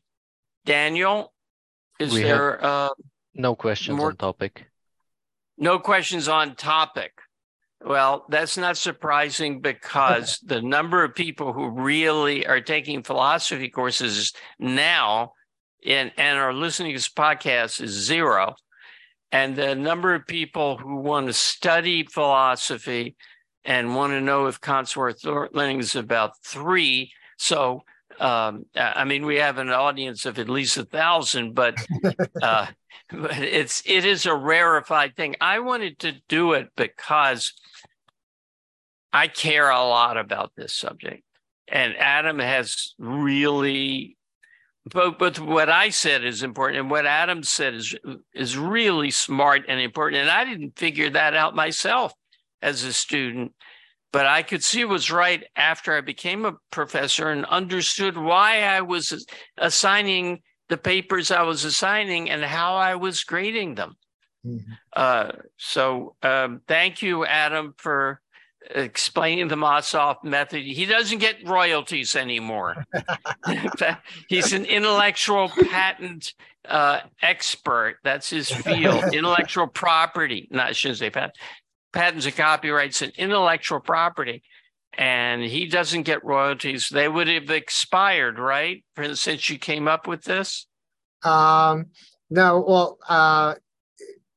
Daniel, 0.67 1.33
is 1.99 2.13
we 2.13 2.23
there? 2.23 2.63
Uh, 2.63 2.89
no 3.35 3.55
questions 3.55 3.97
More, 3.97 4.11
on 4.11 4.17
topic. 4.17 4.67
No 5.57 5.79
questions 5.79 6.29
on 6.29 6.57
topic. 6.57 7.13
Well, 7.85 8.25
that's 8.29 8.57
not 8.57 8.77
surprising 8.77 9.61
because 9.61 10.39
the 10.45 10.63
number 10.63 11.05
of 11.05 11.15
people 11.15 11.53
who 11.53 11.69
really 11.71 12.47
are 12.47 12.61
taking 12.61 13.03
philosophy 13.03 13.69
courses 13.69 14.33
now 14.59 15.33
and, 15.87 16.13
and 16.17 16.39
are 16.39 16.55
listening 16.55 16.93
to 16.93 16.97
this 16.97 17.09
podcast 17.09 17.81
is 17.81 17.91
zero. 17.91 18.57
And 19.35 19.57
the 19.57 19.75
number 19.75 20.15
of 20.15 20.29
people 20.29 20.77
who 20.77 20.95
want 20.95 21.27
to 21.27 21.33
study 21.33 22.05
philosophy 22.05 23.17
and 23.65 23.97
want 23.97 24.13
to 24.13 24.21
know 24.21 24.47
if 24.47 24.61
Kant's 24.61 24.97
worth 24.97 25.25
learning 25.25 25.81
is 25.81 25.97
about 25.97 26.39
three. 26.45 27.11
So, 27.37 27.83
um, 28.21 28.67
I 28.77 29.03
mean, 29.03 29.27
we 29.27 29.35
have 29.39 29.59
an 29.59 29.71
audience 29.71 30.25
of 30.25 30.39
at 30.39 30.49
least 30.49 30.77
a 30.77 30.85
thousand, 30.85 31.57
but 31.57 31.75
uh, 32.43 32.69
it's 33.13 33.83
it 33.85 34.05
is 34.05 34.25
a 34.25 34.37
rarefied 34.37 35.17
thing. 35.17 35.35
I 35.41 35.59
wanted 35.59 35.99
to 36.01 36.13
do 36.29 36.53
it 36.53 36.69
because 36.77 37.55
I 39.13 39.27
care 39.27 39.69
a 39.69 39.83
lot 39.83 40.17
about 40.17 40.53
this 40.57 40.73
subject. 40.73 41.25
And 41.67 41.97
Adam 41.97 42.39
has 42.39 42.95
really 43.01 44.17
but, 44.87 45.19
but 45.19 45.39
what 45.41 45.71
I 45.71 45.91
said 45.91 46.25
is 46.25 46.43
important, 46.43 46.81
and 46.81 46.91
what 46.91 47.07
Adam 47.07 47.43
said 47.43 47.75
is 47.75 47.95
is 48.35 48.59
really 48.59 49.11
smart 49.11 49.63
and 49.69 49.81
important. 49.81 50.23
And 50.23 50.31
I 50.31 50.45
didn't 50.45 50.79
figure 50.79 51.11
that 51.11 51.35
out 51.35 51.55
myself 51.55 52.13
as 52.61 52.83
a 52.85 52.93
student, 52.93 53.53
but 54.13 54.27
I 54.27 54.43
could 54.43 54.63
see 54.63 54.81
it 54.81 54.89
was 54.89 55.11
right 55.11 55.43
after 55.57 55.97
I 55.97 56.01
became 56.03 56.45
a 56.45 56.57
professor 56.71 57.31
and 57.31 57.45
understood 57.47 58.17
why 58.17 58.63
I 58.63 58.83
was 58.83 59.27
assigning 59.57 60.43
the 60.69 60.77
papers 60.77 61.31
I 61.31 61.43
was 61.43 61.65
assigning 61.65 62.31
and 62.31 62.43
how 62.43 62.77
I 62.77 62.95
was 62.95 63.25
grading 63.25 63.75
them. 63.77 63.97
Mm-hmm. 64.47 64.73
Uh, 64.95 65.33
so 65.57 66.17
um, 66.23 66.61
thank 66.69 67.03
you, 67.03 67.25
Adam, 67.25 67.75
for 67.77 68.21
explaining 68.71 69.49
the 69.49 69.57
Mossoff 69.57 70.23
method. 70.25 70.63
He 70.63 70.87
doesn't 70.87 71.19
get 71.19 71.47
royalties 71.47 72.17
anymore. 72.17 72.85
He's 74.29 74.53
an 74.53 74.65
intellectual 74.65 75.49
patent 75.49 76.35
uh, 76.69 77.01
expert. 77.23 77.99
That's 78.05 78.31
his 78.31 78.51
field. 78.51 79.05
intellectual 79.13 79.67
property. 79.67 80.49
Not 80.51 80.69
I 80.69 80.73
shouldn't 80.73 80.99
say 80.99 81.11
patent. 81.11 81.35
Patents 81.93 82.27
and 82.27 82.37
copyrights 82.37 83.03
and 83.03 83.13
intellectual 83.17 83.81
property 83.81 84.43
and 84.97 85.43
he 85.43 85.67
doesn't 85.67 86.03
get 86.03 86.25
royalties. 86.25 86.89
They 86.89 87.09
would 87.09 87.29
have 87.29 87.51
expired, 87.51 88.39
right? 88.39 88.85
Since 89.15 89.51
you 89.51 89.59
came 89.59 89.89
up 89.89 90.07
with 90.07 90.25
this. 90.25 90.67
Um, 91.23 91.87
no, 92.31 92.65
well, 92.67 92.99
uh, 93.09 93.55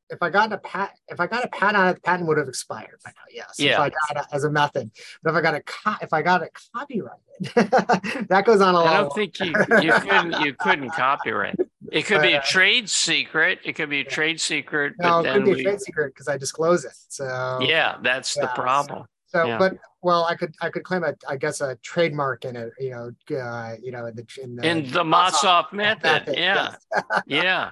if 0.10 0.22
I 0.22 0.30
got 0.30 0.54
a 0.54 0.58
pat, 0.58 0.98
if 1.08 1.20
I 1.20 1.28
got 1.28 1.44
a 1.44 1.48
patent 1.50 1.78
on 1.78 1.88
it, 1.90 1.96
the 1.96 2.02
patent 2.02 2.28
would 2.28 2.38
have 2.38 2.48
expired 2.48 3.00
by 3.04 3.12
now. 3.12 3.24
Yes. 3.30 3.56
Yeah. 3.58 3.74
If 3.74 3.80
I 3.80 3.90
got 3.90 4.24
it 4.24 4.26
as 4.32 4.44
a 4.44 4.52
method, 4.52 4.92
but 5.24 5.32
if 5.32 5.36
I 5.36 5.42
got 5.42 5.56
a 5.56 5.62
co- 5.62 5.96
if 6.02 6.14
I 6.14 6.22
got 6.22 6.44
it 6.44 6.52
copyrighted, 6.74 8.28
that 8.30 8.44
goes 8.46 8.62
on 8.62 8.76
a 8.76 8.80
lot. 8.80 8.88
I 8.88 8.98
don't 9.02 9.14
think 9.14 9.40
you 9.40 9.54
you 9.82 9.94
couldn't 9.94 10.40
you 10.42 10.54
couldn't 10.54 10.92
copyright. 10.92 11.60
It 11.92 12.06
could 12.06 12.22
be 12.22 12.34
a 12.34 12.40
uh, 12.40 12.44
trade 12.44 12.90
secret. 12.90 13.60
It 13.64 13.74
could 13.74 13.90
be 13.90 14.02
a 14.02 14.04
yeah. 14.04 14.10
trade 14.10 14.42
secret. 14.42 14.94
No, 15.00 15.20
it 15.20 15.34
could 15.34 15.46
be 15.46 15.54
we, 15.54 15.62
a 15.62 15.64
trade 15.64 15.82
secret 15.82 16.14
because 16.14 16.28
I 16.28 16.38
disclose 16.38 16.86
it. 16.86 16.94
So 17.10 17.60
yeah, 17.62 17.98
that's 18.02 18.36
yeah, 18.36 18.44
the 18.44 18.48
problem. 18.50 19.06
So, 19.28 19.46
yeah. 19.46 19.58
but 19.58 19.78
well, 20.02 20.24
I 20.24 20.36
could 20.36 20.56
I 20.62 20.70
could 20.70 20.84
claim 20.84 21.04
a 21.04 21.14
I 21.28 21.36
guess 21.36 21.60
a 21.60 21.76
trademark 21.84 22.46
in 22.46 22.56
it, 22.56 22.72
you 22.80 22.92
know, 22.92 23.38
uh, 23.38 23.76
you 23.82 23.92
know, 23.92 24.06
in 24.06 24.16
the 24.16 24.26
in 24.42 24.56
the, 24.56 24.68
in 24.68 24.92
the 24.92 25.04
Mossoff 25.04 25.74
method. 25.74 26.04
method. 26.04 26.38
Yeah, 26.38 26.76
yeah, 27.28 27.72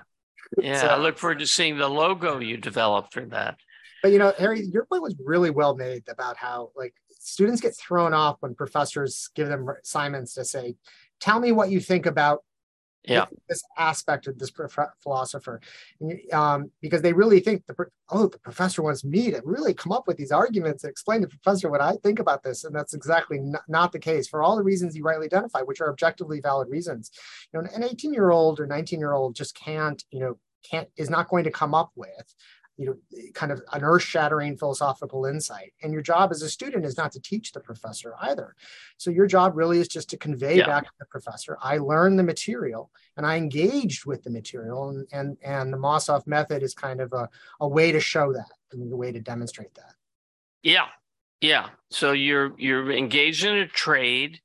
yeah. 0.58 0.82
So, 0.82 0.88
I 0.88 0.94
uh, 0.94 0.98
look 0.98 1.18
forward 1.18 1.40
to 1.40 1.48
seeing 1.48 1.78
the 1.78 1.90
logo 1.90 2.40
you 2.40 2.58
developed 2.58 3.14
for 3.14 3.26
that. 3.28 3.58
But 4.02 4.12
you 4.12 4.20
know, 4.20 4.34
Harry, 4.38 4.62
your 4.62 4.86
point 4.86 5.02
was 5.02 5.16
really 5.24 5.50
well 5.50 5.76
made 5.76 6.04
about 6.08 6.38
how 6.38 6.72
like 6.76 6.94
students 7.20 7.62
get 7.62 7.76
thrown 7.76 8.14
off 8.14 8.38
when 8.42 8.54
professors 8.54 9.30
give 9.36 9.48
them 9.48 9.68
assignments 9.84 10.36
to 10.36 10.46
say, 10.46 10.76
"Tell 11.20 11.40
me 11.40 11.52
what 11.52 11.70
you 11.70 11.80
think 11.80 12.06
about 12.06 12.44
yeah. 13.08 13.26
this 13.50 13.64
aspect 13.78 14.28
of 14.28 14.38
this 14.40 14.52
philosopher, 15.02 15.62
um, 16.32 16.72
because 16.82 17.02
they 17.02 17.14
really 17.14 17.40
think 17.40 17.66
the 17.66 17.76
oh 18.10 18.28
the 18.28 18.40
professor 18.40 18.82
wants 18.82 19.04
me 19.04 19.32
to 19.32 19.42
really 19.44 19.74
come 19.74 19.92
up 19.92 20.08
with 20.08 20.18
these 20.18 20.32
arguments 20.32 20.84
and 20.84 20.92
explain 20.92 21.22
to 21.22 21.28
the 21.28 21.38
professor 21.38 21.70
what 21.70 21.82
I 21.82 21.96
think 22.04 22.20
about 22.20 22.44
this, 22.44 22.64
and 22.64 22.76
that's 22.76 22.94
exactly 22.94 23.40
not, 23.40 23.64
not 23.68 23.92
the 23.92 24.00
case 24.00 24.28
for 24.28 24.44
all 24.44 24.56
the 24.56 24.64
reasons 24.64 24.96
you 24.96 25.04
rightly 25.04 25.26
identify, 25.26 25.62
which 25.62 25.82
are 25.82 25.90
objectively 25.90 26.40
valid 26.42 26.70
reasons. 26.70 27.12
You 27.54 27.62
know, 27.62 27.70
an 27.74 27.84
18 27.84 28.14
year 28.14 28.32
old 28.32 28.60
or 28.60 28.68
19 28.68 29.00
year 29.00 29.14
old 29.14 29.36
just 29.36 29.56
can't 29.56 30.04
you 30.12 30.20
know 30.20 30.38
can't 30.64 30.90
is 30.98 31.10
not 31.10 31.30
going 31.30 31.44
to 31.44 31.52
come 31.52 31.74
up 31.74 31.92
with 31.96 32.34
you 32.78 32.86
know 32.86 32.96
kind 33.34 33.52
of 33.52 33.62
an 33.74 33.84
earth-shattering 33.84 34.58
philosophical 34.58 35.26
insight. 35.26 35.74
And 35.82 35.94
your 35.94 36.02
job 36.02 36.32
as 36.32 36.42
a 36.42 36.50
student 36.50 36.86
is 36.86 36.98
not 36.98 37.12
to 37.14 37.22
teach 37.22 37.52
the 37.52 37.60
professor 37.60 38.16
either. 38.22 38.56
So 38.98 39.12
your 39.12 39.28
job 39.28 39.54
really 39.56 39.80
is 39.80 39.88
just 39.88 40.10
to 40.10 40.18
convey 40.18 40.58
yeah. 40.58 40.66
back 40.66 40.84
to 40.84 40.92
the 41.00 41.06
professor 41.06 41.58
i 41.62 41.78
learned 41.78 42.18
the 42.20 42.24
material 42.24 42.92
and 43.18 43.26
i 43.26 43.36
engaged 43.36 44.06
with 44.06 44.24
the 44.24 44.30
material 44.30 44.90
and 44.90 45.08
and, 45.12 45.38
and 45.44 45.74
the 45.74 45.78
mossoff 45.78 46.26
method 46.28 46.64
is 46.64 46.74
kind 46.74 47.02
of 47.02 47.14
a, 47.14 47.30
a 47.60 47.68
way 47.68 47.92
to 47.92 48.00
show 48.00 48.34
that 48.34 48.52
and 48.72 48.92
a 48.92 48.96
way 48.96 49.12
to 49.12 49.20
demonstrate 49.20 49.74
that. 49.76 49.94
Yeah. 50.64 50.88
Yeah. 51.42 51.70
So 51.92 52.12
you're 52.12 52.54
you're 52.58 52.92
engaged 52.92 53.46
in 53.46 53.56
a 53.56 53.68
trade. 53.68 54.42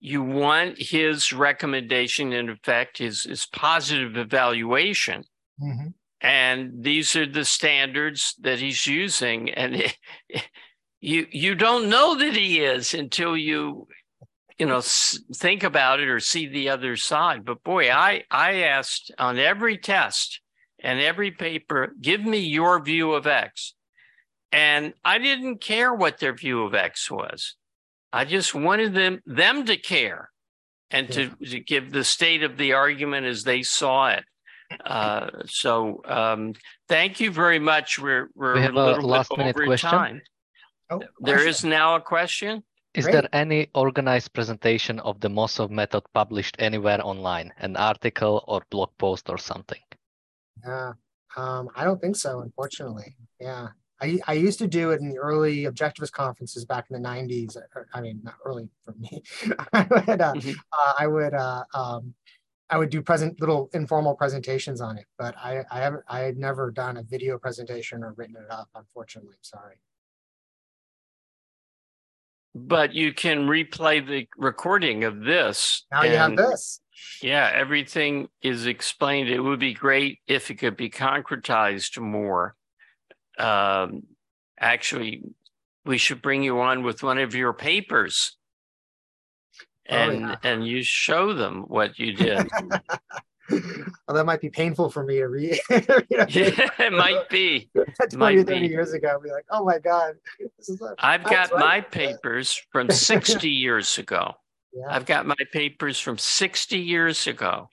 You 0.00 0.22
want 0.22 0.80
his 0.80 1.32
recommendation 1.32 2.32
in 2.32 2.48
effect 2.48 2.98
his 2.98 3.22
his 3.22 3.46
positive 3.46 4.16
evaluation. 4.16 5.24
Mm-hmm 5.62 5.88
and 6.20 6.82
these 6.82 7.16
are 7.16 7.26
the 7.26 7.44
standards 7.44 8.34
that 8.40 8.58
he's 8.58 8.86
using. 8.86 9.50
And 9.50 9.76
it, 9.76 9.98
you 11.00 11.26
you 11.30 11.54
don't 11.54 11.90
know 11.90 12.16
that 12.16 12.34
he 12.34 12.60
is 12.60 12.94
until 12.94 13.36
you 13.36 13.86
you 14.58 14.66
know 14.66 14.80
think 14.80 15.62
about 15.62 16.00
it 16.00 16.08
or 16.08 16.20
see 16.20 16.46
the 16.46 16.70
other 16.70 16.96
side. 16.96 17.44
But 17.44 17.62
boy 17.62 17.90
i 17.90 18.24
i 18.30 18.62
asked 18.62 19.12
on 19.18 19.38
every 19.38 19.76
test 19.76 20.40
and 20.78 21.00
every 21.00 21.30
paper 21.30 21.92
give 22.00 22.24
me 22.24 22.38
your 22.38 22.82
view 22.82 23.12
of 23.12 23.26
x. 23.26 23.74
And 24.50 24.94
i 25.04 25.18
didn't 25.18 25.60
care 25.60 25.92
what 25.92 26.18
their 26.18 26.34
view 26.34 26.62
of 26.62 26.74
x 26.74 27.10
was. 27.10 27.56
I 28.12 28.24
just 28.24 28.54
wanted 28.54 28.94
them 28.94 29.20
them 29.26 29.66
to 29.66 29.76
care 29.76 30.30
and 30.90 31.08
yeah. 31.08 31.28
to, 31.28 31.46
to 31.50 31.60
give 31.60 31.92
the 31.92 32.04
state 32.04 32.42
of 32.42 32.56
the 32.56 32.72
argument 32.72 33.26
as 33.26 33.42
they 33.42 33.62
saw 33.62 34.08
it 34.08 34.24
uh, 34.84 35.30
so 35.46 36.00
um, 36.06 36.54
thank 36.88 37.20
you 37.20 37.30
very 37.30 37.58
much. 37.58 37.98
We're, 37.98 38.28
we're 38.34 38.54
we 38.54 38.60
have 38.62 38.76
a, 38.76 38.94
a 38.94 39.00
last 39.00 39.36
minute 39.36 39.56
question. 39.56 39.90
Time. 39.90 40.22
Oh, 40.90 41.02
there 41.20 41.46
is 41.46 41.64
now 41.64 41.96
a 41.96 42.00
question. 42.00 42.62
Is 42.94 43.06
Great. 43.06 43.12
there 43.12 43.28
any 43.32 43.68
organized 43.74 44.32
presentation 44.32 45.00
of 45.00 45.18
the 45.18 45.28
Mossoff 45.28 45.68
method 45.68 46.04
published 46.12 46.54
anywhere 46.60 47.00
online, 47.04 47.52
an 47.58 47.76
article 47.76 48.44
or 48.46 48.62
blog 48.70 48.90
post 48.98 49.28
or 49.28 49.38
something? 49.38 49.80
Yeah, 50.64 50.92
um, 51.36 51.70
I 51.74 51.82
don't 51.82 52.00
think 52.00 52.14
so, 52.14 52.40
unfortunately. 52.40 53.16
Yeah, 53.40 53.68
I, 54.00 54.20
I 54.26 54.34
used 54.34 54.58
to 54.60 54.68
do 54.68 54.90
it 54.92 55.00
in 55.00 55.08
the 55.08 55.18
early 55.18 55.64
objectivist 55.64 56.12
conferences 56.12 56.64
back 56.64 56.86
in 56.90 57.00
the 57.00 57.08
90s. 57.08 57.56
Or, 57.74 57.88
I 57.92 58.00
mean, 58.00 58.20
not 58.22 58.34
early 58.44 58.68
for 58.84 58.94
me. 58.98 59.22
I 59.72 59.86
would, 59.90 60.20
uh, 60.20 60.34
mm-hmm. 60.34 60.50
uh, 60.72 60.92
I 60.98 61.06
would 61.06 61.34
uh, 61.34 61.64
um, 61.74 62.14
I 62.70 62.78
would 62.78 62.90
do 62.90 63.02
present 63.02 63.40
little 63.40 63.68
informal 63.74 64.14
presentations 64.14 64.80
on 64.80 64.96
it, 64.96 65.04
but 65.18 65.36
I, 65.36 65.64
I 65.70 65.80
haven't, 65.80 66.02
I 66.08 66.20
had 66.20 66.38
never 66.38 66.70
done 66.70 66.96
a 66.96 67.02
video 67.02 67.38
presentation 67.38 68.02
or 68.02 68.14
written 68.16 68.36
it 68.36 68.50
up, 68.50 68.68
unfortunately, 68.74 69.36
sorry. 69.42 69.76
But 72.54 72.94
you 72.94 73.12
can 73.12 73.48
replay 73.48 74.06
the 74.06 74.28
recording 74.36 75.04
of 75.04 75.20
this. 75.20 75.84
Now 75.90 76.04
you 76.04 76.16
have 76.16 76.36
this. 76.36 76.80
Yeah, 77.20 77.50
everything 77.52 78.28
is 78.42 78.66
explained. 78.66 79.28
It 79.28 79.40
would 79.40 79.58
be 79.58 79.74
great 79.74 80.20
if 80.26 80.50
it 80.50 80.54
could 80.54 80.76
be 80.76 80.88
concretized 80.88 82.00
more. 82.00 82.54
Um, 83.38 84.04
actually, 84.58 85.22
we 85.84 85.98
should 85.98 86.22
bring 86.22 86.42
you 86.42 86.60
on 86.60 86.82
with 86.84 87.02
one 87.02 87.18
of 87.18 87.34
your 87.34 87.52
papers 87.52 88.36
Oh, 89.90 89.94
and 89.94 90.24
oh, 90.24 90.28
yeah. 90.28 90.36
and 90.42 90.66
you 90.66 90.82
show 90.82 91.34
them 91.34 91.64
what 91.68 91.98
you 91.98 92.12
did. 92.14 92.48
well, 93.50 94.14
that 94.14 94.24
might 94.24 94.40
be 94.40 94.50
painful 94.50 94.90
for 94.90 95.04
me 95.04 95.16
to 95.16 95.26
read. 95.26 95.60
yeah, 95.70 96.26
it 96.28 96.92
might 96.92 97.28
be. 97.28 97.68
20 97.74 98.16
might 98.16 98.46
30 98.46 98.60
be. 98.60 98.66
years 98.66 98.92
ago, 98.92 99.16
I'd 99.16 99.22
be 99.22 99.30
like, 99.30 99.44
oh 99.50 99.64
my 99.64 99.78
God. 99.78 100.14
I've 100.98 101.24
got 101.24 101.52
right. 101.52 101.60
my 101.60 101.80
papers 101.80 102.60
from 102.72 102.88
60 102.88 103.48
years 103.48 103.98
ago. 103.98 104.34
Yeah. 104.72 104.86
I've 104.88 105.06
got 105.06 105.26
my 105.26 105.36
papers 105.52 106.00
from 106.00 106.18
60 106.18 106.78
years 106.78 107.26
ago. 107.26 107.68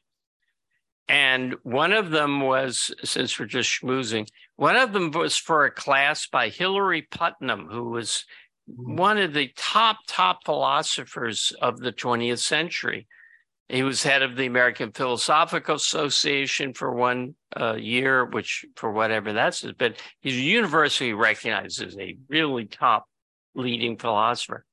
And 1.07 1.55
one 1.63 1.91
of 1.91 2.11
them 2.11 2.41
was, 2.41 2.93
since 3.03 3.37
we're 3.37 3.45
just 3.45 3.81
schmoozing, 3.81 4.27
one 4.55 4.77
of 4.77 4.93
them 4.93 5.11
was 5.11 5.35
for 5.35 5.65
a 5.65 5.71
class 5.71 6.27
by 6.27 6.49
Hilary 6.49 7.01
Putnam, 7.01 7.67
who 7.69 7.89
was 7.89 8.25
one 8.75 9.17
of 9.17 9.33
the 9.33 9.51
top, 9.55 9.97
top 10.07 10.45
philosophers 10.45 11.53
of 11.61 11.79
the 11.79 11.91
20th 11.91 12.39
century. 12.39 13.07
He 13.69 13.83
was 13.83 14.03
head 14.03 14.21
of 14.21 14.35
the 14.35 14.47
American 14.47 14.91
Philosophical 14.91 15.75
Association 15.75 16.73
for 16.73 16.93
one 16.93 17.35
uh, 17.59 17.75
year, 17.75 18.25
which 18.25 18.65
for 18.75 18.91
whatever 18.91 19.31
that's, 19.31 19.65
but 19.77 19.95
he's 20.19 20.37
universally 20.37 21.13
recognized 21.13 21.81
as 21.81 21.97
a 21.97 22.17
really 22.27 22.65
top 22.65 23.05
leading 23.55 23.97
philosopher. 23.97 24.65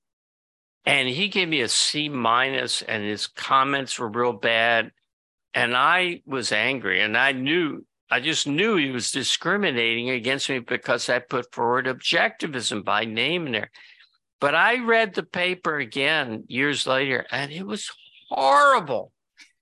And 0.84 1.08
he 1.08 1.28
gave 1.28 1.48
me 1.48 1.60
a 1.60 1.68
C 1.68 2.08
minus, 2.08 2.82
and 2.82 3.04
his 3.04 3.26
comments 3.26 3.98
were 3.98 4.08
real 4.08 4.32
bad. 4.32 4.90
And 5.54 5.76
I 5.76 6.22
was 6.26 6.50
angry, 6.50 7.00
and 7.00 7.16
I 7.16 7.32
knew 7.32 7.84
I 8.10 8.20
just 8.20 8.46
knew 8.46 8.76
he 8.76 8.90
was 8.90 9.10
discriminating 9.10 10.10
against 10.10 10.48
me 10.48 10.60
because 10.60 11.08
I 11.08 11.18
put 11.18 11.52
forward 11.52 11.86
objectivism 11.86 12.84
by 12.84 13.04
name 13.04 13.46
in 13.46 13.52
there. 13.52 13.70
But 14.40 14.54
I 14.54 14.78
read 14.78 15.14
the 15.14 15.24
paper 15.24 15.78
again 15.78 16.44
years 16.46 16.86
later, 16.86 17.26
and 17.30 17.52
it 17.52 17.66
was 17.66 17.90
horrible. 18.30 19.12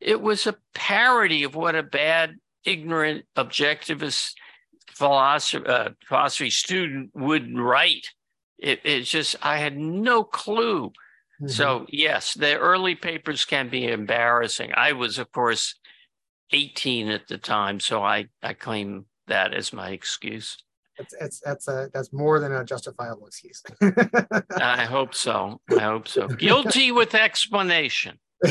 It 0.00 0.20
was 0.20 0.46
a 0.46 0.56
parody 0.74 1.44
of 1.44 1.54
what 1.54 1.74
a 1.74 1.82
bad, 1.82 2.36
ignorant, 2.64 3.24
objectivist 3.36 4.34
philosophy, 4.90 5.66
uh, 5.66 5.90
philosophy 6.06 6.50
student 6.50 7.10
would 7.14 7.58
write. 7.58 8.08
It, 8.58 8.80
it's 8.84 9.10
just, 9.10 9.36
I 9.42 9.58
had 9.58 9.76
no 9.76 10.24
clue. 10.24 10.92
Mm-hmm. 11.40 11.48
So, 11.48 11.86
yes, 11.88 12.34
the 12.34 12.56
early 12.56 12.94
papers 12.94 13.44
can 13.44 13.68
be 13.68 13.86
embarrassing. 13.86 14.72
I 14.74 14.92
was, 14.92 15.18
of 15.18 15.32
course, 15.32 15.74
18 16.52 17.08
at 17.08 17.28
the 17.28 17.38
time, 17.38 17.80
so 17.80 18.02
I, 18.02 18.26
I 18.42 18.52
claim 18.52 19.06
that 19.26 19.54
as 19.54 19.72
my 19.72 19.90
excuse. 19.90 20.56
It's, 20.98 21.14
it's 21.20 21.40
that's 21.40 21.68
a 21.68 21.90
that's 21.92 22.12
more 22.12 22.40
than 22.40 22.52
a 22.52 22.64
justifiable 22.64 23.26
excuse. 23.26 23.62
I 24.56 24.86
hope 24.86 25.14
so. 25.14 25.60
I 25.76 25.82
hope 25.82 26.08
so. 26.08 26.26
Guilty 26.26 26.90
with 26.92 27.14
explanation. 27.14 28.18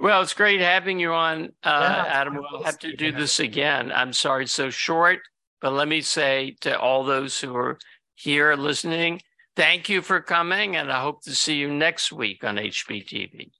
well, 0.00 0.22
it's 0.22 0.34
great 0.34 0.60
having 0.60 0.98
you 0.98 1.12
on, 1.12 1.46
uh, 1.64 2.04
yeah, 2.04 2.04
Adam. 2.08 2.36
We'll 2.36 2.62
have 2.62 2.78
to 2.80 2.94
do 2.94 3.12
this 3.12 3.40
again. 3.40 3.90
I'm 3.92 4.12
sorry, 4.12 4.46
so 4.46 4.70
short, 4.70 5.20
but 5.60 5.72
let 5.72 5.88
me 5.88 6.02
say 6.02 6.56
to 6.60 6.78
all 6.78 7.04
those 7.04 7.40
who 7.40 7.56
are 7.56 7.78
here 8.14 8.54
listening, 8.54 9.22
thank 9.56 9.88
you 9.88 10.02
for 10.02 10.20
coming, 10.20 10.76
and 10.76 10.92
I 10.92 11.00
hope 11.00 11.22
to 11.24 11.34
see 11.34 11.56
you 11.56 11.72
next 11.72 12.12
week 12.12 12.44
on 12.44 12.56
HBTV. 12.56 13.50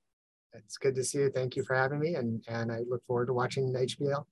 It's 0.64 0.78
good 0.78 0.94
to 0.94 1.04
see 1.04 1.18
you. 1.18 1.30
Thank 1.30 1.56
you 1.56 1.64
for 1.64 1.74
having 1.74 2.00
me, 2.00 2.14
and 2.14 2.42
and 2.48 2.70
I 2.70 2.80
look 2.88 3.04
forward 3.06 3.26
to 3.26 3.32
watching 3.32 3.72
HBL. 3.72 4.24